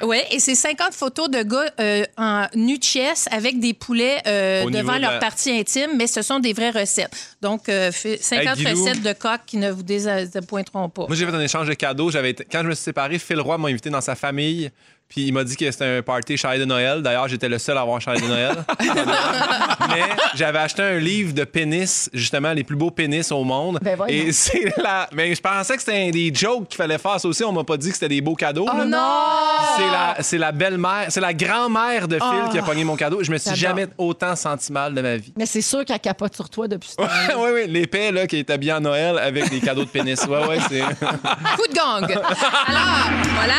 [0.05, 4.23] Ouais, et c'est 50 photos de gars euh, en nu de chess avec des poulets
[4.27, 7.13] euh, devant de leur la- partie intime, mais ce sont des vraies recettes.
[7.43, 8.85] Donc, euh, fait- 50 Hey, Guilou.
[8.85, 11.07] recettes de coq qui ne vous désappointeront pas.
[11.09, 12.11] Moi, j'ai fait un échange de cadeaux.
[12.11, 14.71] J'avais été- Quand je me suis séparé, Phil Roy m'a invité dans sa famille.
[15.15, 17.03] Puis il m'a dit que c'était un party chalet de Noël.
[17.03, 18.65] D'ailleurs, j'étais le seul à avoir un chalet de Noël.
[19.91, 20.03] Mais
[20.35, 23.79] j'avais acheté un livre de pénis, justement, les plus beaux pénis au monde.
[23.83, 24.15] Ben voyons.
[24.29, 25.09] Et c'est la.
[25.13, 27.45] Mais je pensais que c'était des jokes qu'il fallait faire ça aussi.
[27.45, 28.67] On m'a pas dit que c'était des beaux cadeaux.
[28.73, 28.85] Oh là.
[28.87, 29.77] non!
[29.77, 32.49] C'est la, c'est la belle-mère, c'est la grand-mère de Phil Ah.
[32.51, 33.23] qui a pogné mon cadeau.
[33.23, 35.35] Je me suis jamais autant senti mal de ma vie.
[35.37, 37.05] Mais c'est sûr qu'elle capote sur toi depuis ce temps.
[37.39, 40.25] oui, oui, l'épée là, qui est habillé en Noël avec des cadeaux de pénis.
[40.25, 40.81] Ouais, ouais, c'est.
[40.81, 42.05] Coup de gang.
[42.05, 43.55] Alors, voilà.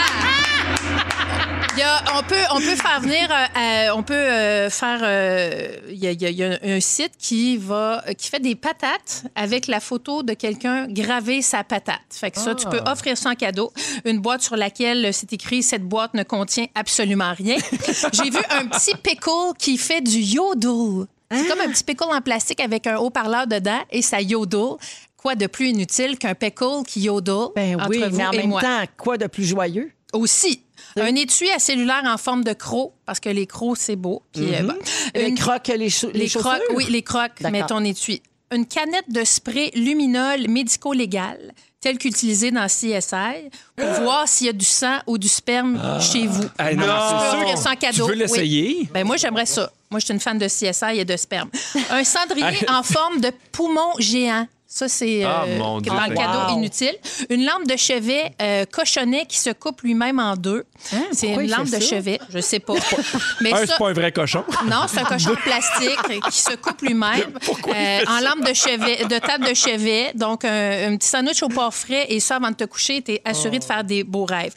[1.76, 5.00] Il y a- on, peut, on peut faire venir, euh, euh, on peut euh, faire.
[5.02, 8.30] euh, Il y, a, il y a- il y a un site qui va, qui
[8.30, 12.00] fait des patates avec la photo de quelqu'un graver sa patate.
[12.12, 13.72] Fait que ça, tu peux offrir ça en cadeau.
[14.06, 17.56] Une boîte sur laquelle c'est écrit cette boîte ne contient absolument rien.
[18.14, 21.08] J'ai vu un petit pickle qui fait du yodel.
[21.32, 24.76] C'est comme un petit pickle en plastique avec un haut-parleur dedans et ça yodel.
[25.18, 28.38] Quoi de plus inutile qu'un pickle qui yodel Ben entre oui, vous mais en et
[28.38, 28.62] même moi?
[28.62, 29.92] temps, quoi de plus joyeux?
[30.14, 30.62] Aussi.
[31.00, 34.22] Un étui à cellulaire en forme de croc, parce que les crocs, c'est beau.
[34.34, 34.76] Puis, euh, bon.
[35.16, 36.42] Les Une- crocs, les, les les chaussures?
[36.42, 38.22] crocs, oui, les crocs, mais ton étui.
[38.52, 44.54] Une canette de spray luminol médico-légal, tel qu'utilisé dans CSI, pour voir s'il y a
[44.54, 46.44] du sang ou du sperme chez vous.
[46.60, 47.80] Hey, non, c'est sûr.
[47.80, 47.96] cadeau.
[47.96, 48.18] Tu veux Oui.
[48.20, 48.90] l'essayer?
[48.94, 49.72] Ben moi, j'aimerais ça.
[49.90, 51.50] Moi, je suis une fan de CSI et de sperme.
[51.90, 54.48] Un cendrier en forme de poumon géant.
[54.76, 56.58] Ça, c'est euh, Ah, dans le cadeau Wow.
[56.58, 56.96] inutile.
[57.30, 60.64] Une lampe de chevet euh, cochonnet qui se coupe lui-même en deux.
[60.82, 61.80] c'est Hein, pourquoi une lampe de ça?
[61.80, 62.20] chevet.
[62.30, 62.74] Je sais pas.
[63.42, 64.44] Mais Un, ça, c'est pas un vrai cochon.
[64.66, 69.06] non, c'est un cochon de plastique qui se coupe lui-même euh, en lampe de chevet,
[69.06, 70.12] de table de chevet.
[70.16, 73.12] Donc, un, un petit sandwich au porc frais et ça, avant de te coucher, tu
[73.12, 74.54] es assuré de faire des beaux rêves.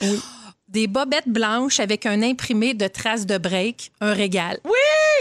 [0.76, 4.58] Des bobettes blanches avec un imprimé de traces de break, un régal.
[4.62, 4.72] Oui!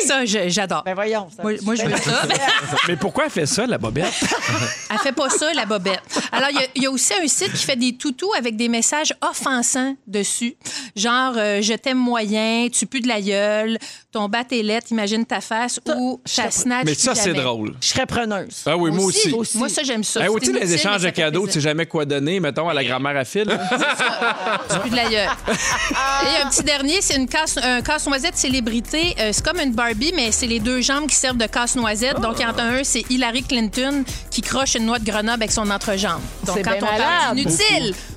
[0.06, 0.84] Ça, j'adore.
[0.84, 1.30] Ben voyons.
[1.34, 2.24] ça- moi, moi, je veux ça.
[2.90, 4.12] Mais pourquoi elle fait ça, la bobette?
[4.92, 6.02] Elle fait pas ça, la bobette.
[6.34, 8.58] Alors, il y a- il y, a aussi un site qui fait des toutous avec
[8.58, 10.56] des messages offensants dessus.
[10.96, 13.78] Genre, euh, je t'aime moyen, tu pues de la gueule,
[14.12, 16.86] ton bat est lettre, imagine ta face, ou ta snatch.
[16.86, 17.74] Mais ça, c'est drôle.
[17.82, 18.64] Je serais preneuse.
[18.66, 19.32] Ah oui, moi aussi.
[19.34, 19.58] Aussi.
[19.58, 20.20] Moi, ça, j'aime ça.
[20.20, 22.84] Hey, C'est aussi, les échanges de cadeaux, tu sais jamais quoi donner, mettons, à la
[22.90, 23.46] grand-mère à fil.
[23.48, 25.30] Tu pues de la gueule.
[25.48, 29.16] Et un petit dernier, c'est une casse, un casse-noisette célébrité.
[29.20, 32.20] Euh, c'est comme une Barbie, mais c'est les deux jambes qui servent de casse-noisette.
[32.20, 35.44] Donc, il y en a un, c'est Hillary Clinton qui croche une noix de Grenoble
[35.44, 36.22] avec son entrejambe.
[36.46, 37.38] Donc, C'est quand on parle malade.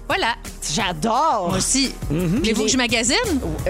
[0.08, 0.34] Voilà.
[0.74, 1.46] J'adore.
[1.48, 1.94] Moi aussi.
[2.10, 2.36] Mhm.
[2.38, 3.16] Voulez-vous que je magasine?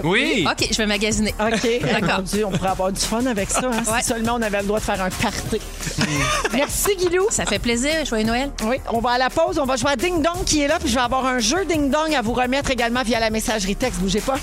[0.03, 0.47] Oui!
[0.51, 1.35] OK, je vais magasiner.
[1.41, 1.69] OK.
[1.83, 2.17] D'accord.
[2.19, 3.61] Mon Dieu, on pourrait avoir du fun avec ça.
[3.65, 4.01] hein, Ouais.
[4.01, 5.61] Si seulement on avait le droit de faire un party.
[6.53, 7.27] Merci, Guilou.
[7.31, 8.05] Ça fait plaisir.
[8.05, 8.51] Joyeux Noël.
[8.65, 9.59] Oui, on va à la pause.
[9.59, 10.79] On va jouer à Ding Dong qui est là.
[10.79, 13.77] Puis je vais avoir un jeu Ding Dong à vous remettre également via la messagerie
[13.77, 14.01] texte.
[14.01, 14.37] Bougez pas.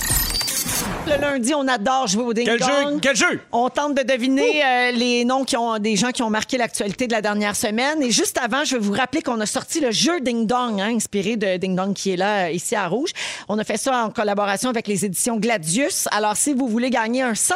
[1.07, 2.99] Le lundi, on adore jouer au Ding Quel jeu?
[2.99, 3.39] Quel jeu?
[3.51, 7.05] On tente de deviner euh, les noms qui ont, des gens qui ont marqué l'actualité
[7.05, 8.01] de la dernière semaine.
[8.01, 10.95] Et juste avant, je vais vous rappeler qu'on a sorti le jeu Ding Dong, hein,
[10.95, 13.11] inspiré de Ding Dong qui est là, ici à Rouge.
[13.47, 16.07] On a fait ça en collaboration avec les éditions Gladius.
[16.09, 17.53] Alors, si vous voulez gagner un 100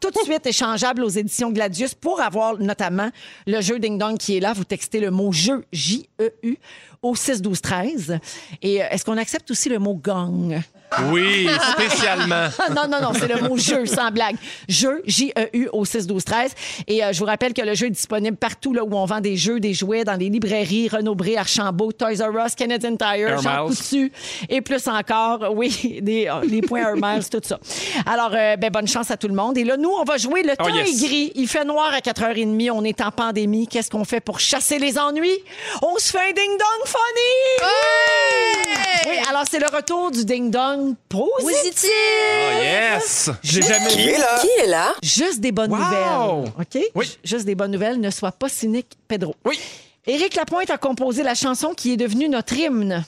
[0.00, 3.10] tout de suite échangeable aux éditions Gladius pour avoir notamment
[3.48, 6.58] le jeu Ding Dong qui est là, vous textez le mot jeu, J-E-U,
[7.02, 8.18] au 6 12 13
[8.62, 10.62] Et euh, est-ce qu'on accepte aussi le mot gang?
[11.10, 12.48] Oui, spécialement.
[12.74, 14.36] Non, non, non, c'est le mot jeu, sans blague.
[14.68, 16.50] Jeu, J-E-U, au 6-12-13.
[16.88, 19.20] Et euh, je vous rappelle que le jeu est disponible partout là, où on vend
[19.20, 23.28] des jeux, des jouets, dans les librairies, Renaud Bré, Archambault, Toys R Us, Canadian Tire,
[23.28, 23.66] Air Jean.
[23.68, 24.10] Coutu,
[24.48, 27.58] et plus encore, oui, des, euh, les points Air Miles, tout ça.
[28.06, 29.56] Alors, euh, ben, bonne chance à tout le monde.
[29.58, 31.02] Et là, nous, on va jouer le temps Oh, yes.
[31.02, 31.32] est gris.
[31.34, 32.70] Il fait noir à 4h30.
[32.72, 33.66] On est en pandémie.
[33.68, 35.38] Qu'est-ce qu'on fait pour chasser les ennuis?
[35.82, 37.68] On se fait un ding-dong funny!
[39.06, 41.62] Oui, alors c'est le retour du ding-dong positif.
[41.62, 41.90] Positif!
[41.90, 43.30] Oh, yes!
[43.42, 44.38] J'ai jamais Qui est là?
[44.40, 44.92] Qui est là?
[45.02, 45.78] Juste des bonnes Wow!
[45.78, 46.52] nouvelles.
[46.60, 46.84] OK?
[46.94, 47.18] Oui.
[47.24, 48.00] Juste des bonnes nouvelles.
[48.00, 49.34] Ne sois pas cynique, Pedro.
[49.44, 49.58] Oui.
[50.06, 53.04] Éric Lapointe a composé la chanson qui est devenue notre hymne.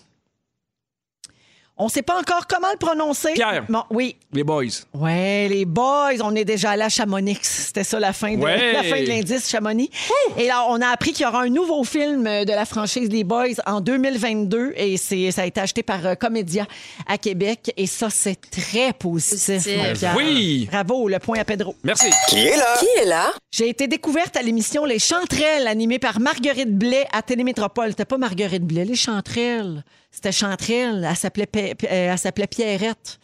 [1.79, 3.35] On ne sait pas encore comment le prononcer.
[3.35, 3.67] Pierre.
[3.69, 4.17] Bon, oui.
[4.33, 4.65] Les boys.
[4.95, 7.39] Ouais, les boys, on est déjà allé à Chamonix.
[7.43, 8.73] C'était ça la fin de, Ouais.
[8.73, 9.91] la fin de l'indice Chamonix.
[10.39, 13.25] Et là, on a appris qu'il y aura un nouveau film de la franchise Les
[13.25, 16.67] Boys en 2022 et c'est ça a été acheté par euh, Comédia
[17.07, 19.65] à Québec et ça c'est très positif.
[19.65, 20.15] Pierre.
[20.17, 20.69] Oui.
[20.71, 21.75] Bravo, le point à Pedro.
[21.85, 22.07] Merci.
[22.29, 22.77] Qui est là?
[22.79, 23.31] Qui est là?
[23.51, 27.91] J'ai été découverte à l'émission Les Chanterelles, animée par Marguerite Blais à Télémétropole.
[27.91, 29.85] C'était pas Marguerite Blais, Les Chanterelles.
[30.11, 31.07] C'était Chanterelle.
[31.09, 33.19] Elle s'appelait, Pe- Pe- euh, elle s'appelait Pierrette.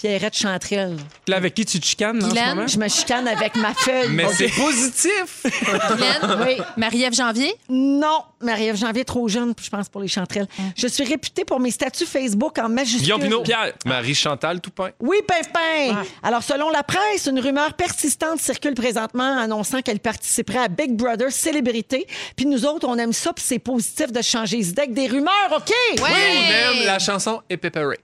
[0.00, 0.96] Pierrette Chanterelle.
[1.28, 2.66] Là, avec qui tu te chicanes en ce Guylaine, moment?
[2.66, 4.08] Je me chicane avec ma feuille.
[4.08, 5.42] Mais c'est positif!
[5.44, 6.56] Guylaine, Oui.
[6.78, 7.54] Marie-Ève Janvier?
[7.68, 10.46] Non, Marie-Ève Janvier, trop jeune, je pense, pour les chanterelles.
[10.74, 13.02] Je suis réputée pour mes statuts Facebook en majuscule.
[13.02, 13.42] Guillaume Pinot.
[13.42, 13.72] Pierre.
[13.84, 14.88] Marie-Chantal Toupin.
[15.00, 16.02] Oui, Pimpin.
[16.22, 21.30] Alors, selon la presse, une rumeur persistante circule présentement annonçant qu'elle participerait à Big Brother
[21.30, 22.06] Célébrité.
[22.36, 25.08] Puis nous autres, on aime ça, puis c'est positif de changer les idées avec des
[25.08, 25.70] rumeurs, OK?
[26.00, 26.08] Ouais.
[26.08, 27.98] On aime la chanson Épépérée.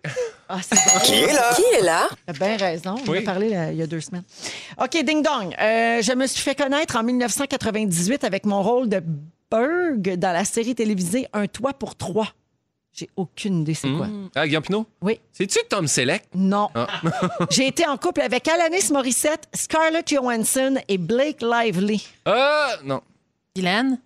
[0.48, 1.00] Ah, c'est bon.
[1.04, 1.52] Qui est là?
[1.54, 2.08] Qui est là?
[2.26, 2.94] T'as bien raison.
[3.06, 3.18] On Oui.
[3.18, 4.22] a parlé là, il y a deux semaines.
[4.80, 5.54] OK, Ding Dong.
[5.60, 9.02] Euh, je me suis fait connaître en 1998 avec mon rôle de
[9.50, 12.28] Berg dans la série télévisée Un toit pour trois.
[12.92, 14.06] J'ai aucune idée c'est quoi.
[14.34, 14.86] Ah, Guillaume Pinot?
[15.02, 15.20] Oui.
[15.32, 16.22] C'est-tu Tom Selleck?
[16.34, 16.68] Non.
[16.74, 16.86] Ah.
[17.50, 22.06] J'ai été en couple avec Alanis Morissette, Scarlett Johansson et Blake Lively.
[22.24, 23.02] Ah, non.
[23.54, 23.98] Guylaine?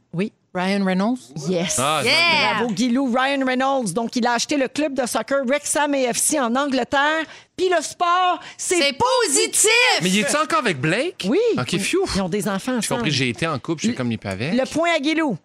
[0.54, 0.60] Oui.
[0.60, 1.18] Ryan Reynolds?
[1.48, 1.76] Yes.
[1.78, 2.54] Ah, Yeah!
[2.58, 3.06] Bravo, Guilou.
[3.12, 3.92] Ryan Reynolds.
[3.92, 7.24] Donc, il a acheté le club de soccer Wrexham AFC en Angleterre.
[7.56, 9.70] Puis le sport, c'est C'est positif!
[10.02, 11.26] Mais il est encore avec Blake?
[11.28, 11.38] Oui.
[11.58, 11.72] OK.
[11.74, 13.00] Ils ont des enfants J'ai ensemble.
[13.02, 14.52] compris, j'ai été en couple, j'ai comme les pavés.
[14.52, 15.36] Le point à Guilou.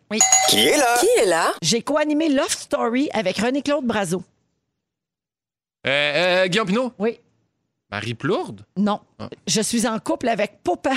[0.50, 0.98] Qui est là?
[1.00, 1.52] Qui est là?
[1.62, 4.24] J'ai co-animé Love Story avec René-Claude Brazo.
[5.86, 6.94] Euh, euh, Guillaume Pinot?
[6.98, 7.20] Oui.
[7.92, 8.66] Marie Plourde?
[8.78, 9.00] Non.
[9.20, 9.30] Ah.
[9.46, 10.94] Je suis en couple avec Popa.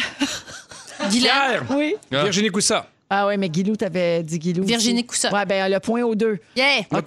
[1.11, 1.65] Pierre.
[1.71, 1.97] oui.
[2.13, 2.23] Ah.
[2.25, 2.87] Virginie Coussa.
[3.11, 4.65] Ah oui, mais Guilou, t'avais dit Guilou.
[4.65, 5.33] Virginie Coussa.
[5.33, 6.39] Ouais, ben le point aux deux.
[6.55, 6.81] Yeah!
[6.93, 7.01] N'a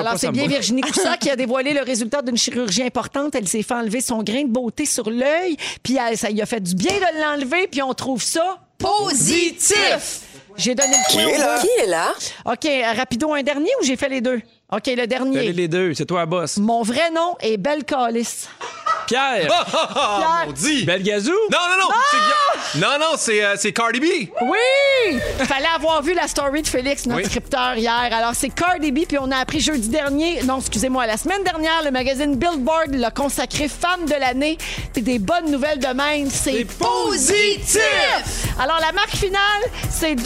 [0.00, 0.48] Alors, c'est bien.
[0.48, 3.34] Virginie Coussa qui a dévoilé le résultat d'une chirurgie importante.
[3.36, 6.46] Elle s'est fait enlever son grain de beauté sur l'œil, puis elle- ça lui a
[6.46, 10.20] fait du bien de l'enlever, puis on trouve ça Positif!
[10.56, 11.58] J'ai donné le Qui est là?
[11.60, 12.12] Qui est là?
[12.46, 14.40] OK, rapido, un dernier ou j'ai fait les deux?
[14.76, 15.52] OK, le Allez, dernier.
[15.52, 16.56] les deux, c'est toi à boss.
[16.58, 18.46] Mon vrai nom est Belle Callis.
[19.06, 19.46] Pierre.
[19.46, 20.44] Pierre.
[20.46, 20.84] Maudit!
[20.86, 21.30] Belgazou.
[21.52, 21.94] Non, non, non!
[22.72, 24.04] c'est Non, non, c'est euh, c'est Cardi B!
[24.40, 25.18] Oui!
[25.46, 27.26] Fallait avoir vu la story de Félix, notre Oui.
[27.26, 27.92] scripteur, hier.
[27.92, 31.82] Alors, c'est Cardi B, puis on a appris jeudi dernier, non, excusez-moi, la semaine dernière,
[31.84, 34.56] le magazine Billboard l'a consacré femme de l'année.
[34.94, 37.76] Puis des bonnes nouvelles de même, c'est positif!
[38.58, 40.24] Alors, la marque finale, c'est 2-2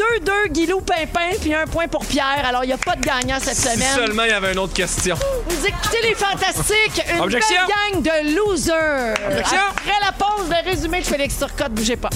[0.50, 2.44] Guilou Pimpin, puis un point pour Pierre.
[2.46, 3.94] Alors, il n'y a pas de gagnant cette Si semaine.
[3.96, 5.16] seulement il y avait une autre question.
[5.48, 7.56] Vous écoutez les fantastiques, une Objection.
[7.66, 9.14] belle gang de losers.
[9.26, 9.58] Objection.
[9.70, 12.10] Après la pause, le résumé de Félix Turcotte, bougez pas.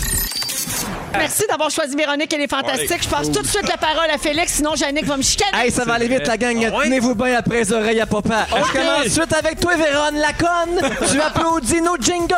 [1.15, 3.03] Merci d'avoir choisi Véronique et les Fantastiques.
[3.03, 5.51] Je passe tout de suite la parole à Félix, sinon Jannick va me chicaner.
[5.65, 6.57] Hey, ça va aller vite, la gang.
[6.73, 6.85] Ah ouais?
[6.85, 8.47] Tenez-vous bien après les oreilles à papa.
[8.49, 10.81] Je commence suite avec toi, Véron Laconne.
[11.13, 12.35] tu applaudis nos jingles.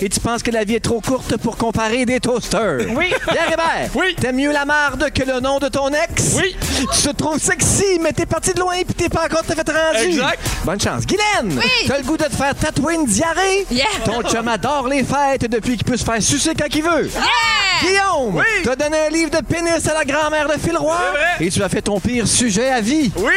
[0.00, 2.86] Et tu penses que la vie est trop courte pour comparer des toasters.
[2.90, 3.12] Oui.
[3.30, 3.90] Pierre Hébert.
[3.94, 4.14] Oui.
[4.20, 6.34] T'aimes mieux la marde que le nom de ton ex?
[6.36, 6.54] Oui.
[6.92, 9.54] Tu te trouves sexy, mais t'es parti de loin puis t'es pas encore tout à
[9.54, 10.08] fait rendu.
[10.10, 10.38] Exact.
[10.64, 11.06] Bonne chance.
[11.06, 11.58] Guylaine.
[11.62, 11.70] Oui.
[11.86, 13.66] T'as le goût de te faire tatouer une diarrhée?
[13.70, 13.86] Yeah.
[14.04, 17.10] Ton chum adore les fêtes depuis qu'il peut se faire sucer quand il veut.
[17.82, 18.44] Guillaume, Oui.
[18.64, 20.96] t'as donné un livre de pénis à la grand-mère de Phil Roy?
[21.40, 23.10] Et tu as fait ton pire sujet à vie?
[23.16, 23.32] Oui.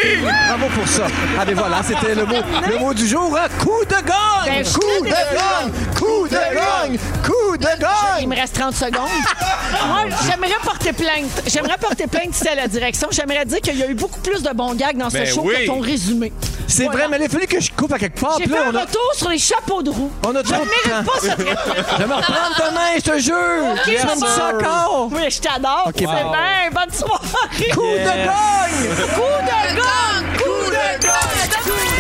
[0.47, 1.03] Bravo pour ça.
[1.39, 2.35] Ah ben voilà, c'était le mot,
[2.69, 3.35] le mot du jour.
[3.37, 3.47] hein.
[3.59, 4.63] Coup de gagne!
[4.63, 5.71] Ben, coup de gagne!
[5.97, 6.97] Coup de gagne!
[7.23, 8.27] Coup de Il gagne!
[8.29, 8.93] me reste 30 secondes.
[9.87, 11.41] Moi, j'aimerais porter plainte.
[11.47, 13.07] J'aimerais porter plainte ici à la direction.
[13.11, 15.41] J'aimerais dire qu'il y a eu beaucoup plus de bons gags dans ce Ben show
[15.43, 15.55] oui.
[15.55, 16.31] que ton résumé.
[16.67, 16.99] C'est Voilà.
[16.99, 18.36] vrai, mais il a fallu que je coupe à quelque part.
[18.38, 20.11] J'ai puis fait là, un on a, retour sur les chapeaux de roue.
[20.25, 21.11] on a Je trop de mérite temps.
[21.11, 21.73] pas ce traitement.
[21.91, 23.83] Je vais me reprendre demain, je te jure!
[23.83, 25.09] tu me ça encore?
[25.11, 25.83] Oui, je t'adore.
[25.88, 26.11] Ok, c'est bon.
[26.13, 26.69] bien.
[26.71, 27.71] Bonne soirée.
[27.73, 28.95] Coup de gagne!
[29.13, 30.38] Coup de gagne.
[30.38, 31.11] Coup de gagne.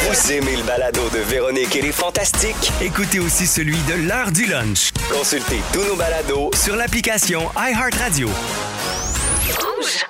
[0.09, 2.71] Vous aimez le balado de Véronique et les Fantastiques?
[2.81, 4.91] Écoutez aussi celui de l'heure du lunch.
[5.11, 8.29] Consultez tous nos balados sur l'application iHeartRadio.
[9.59, 10.05] Rouge.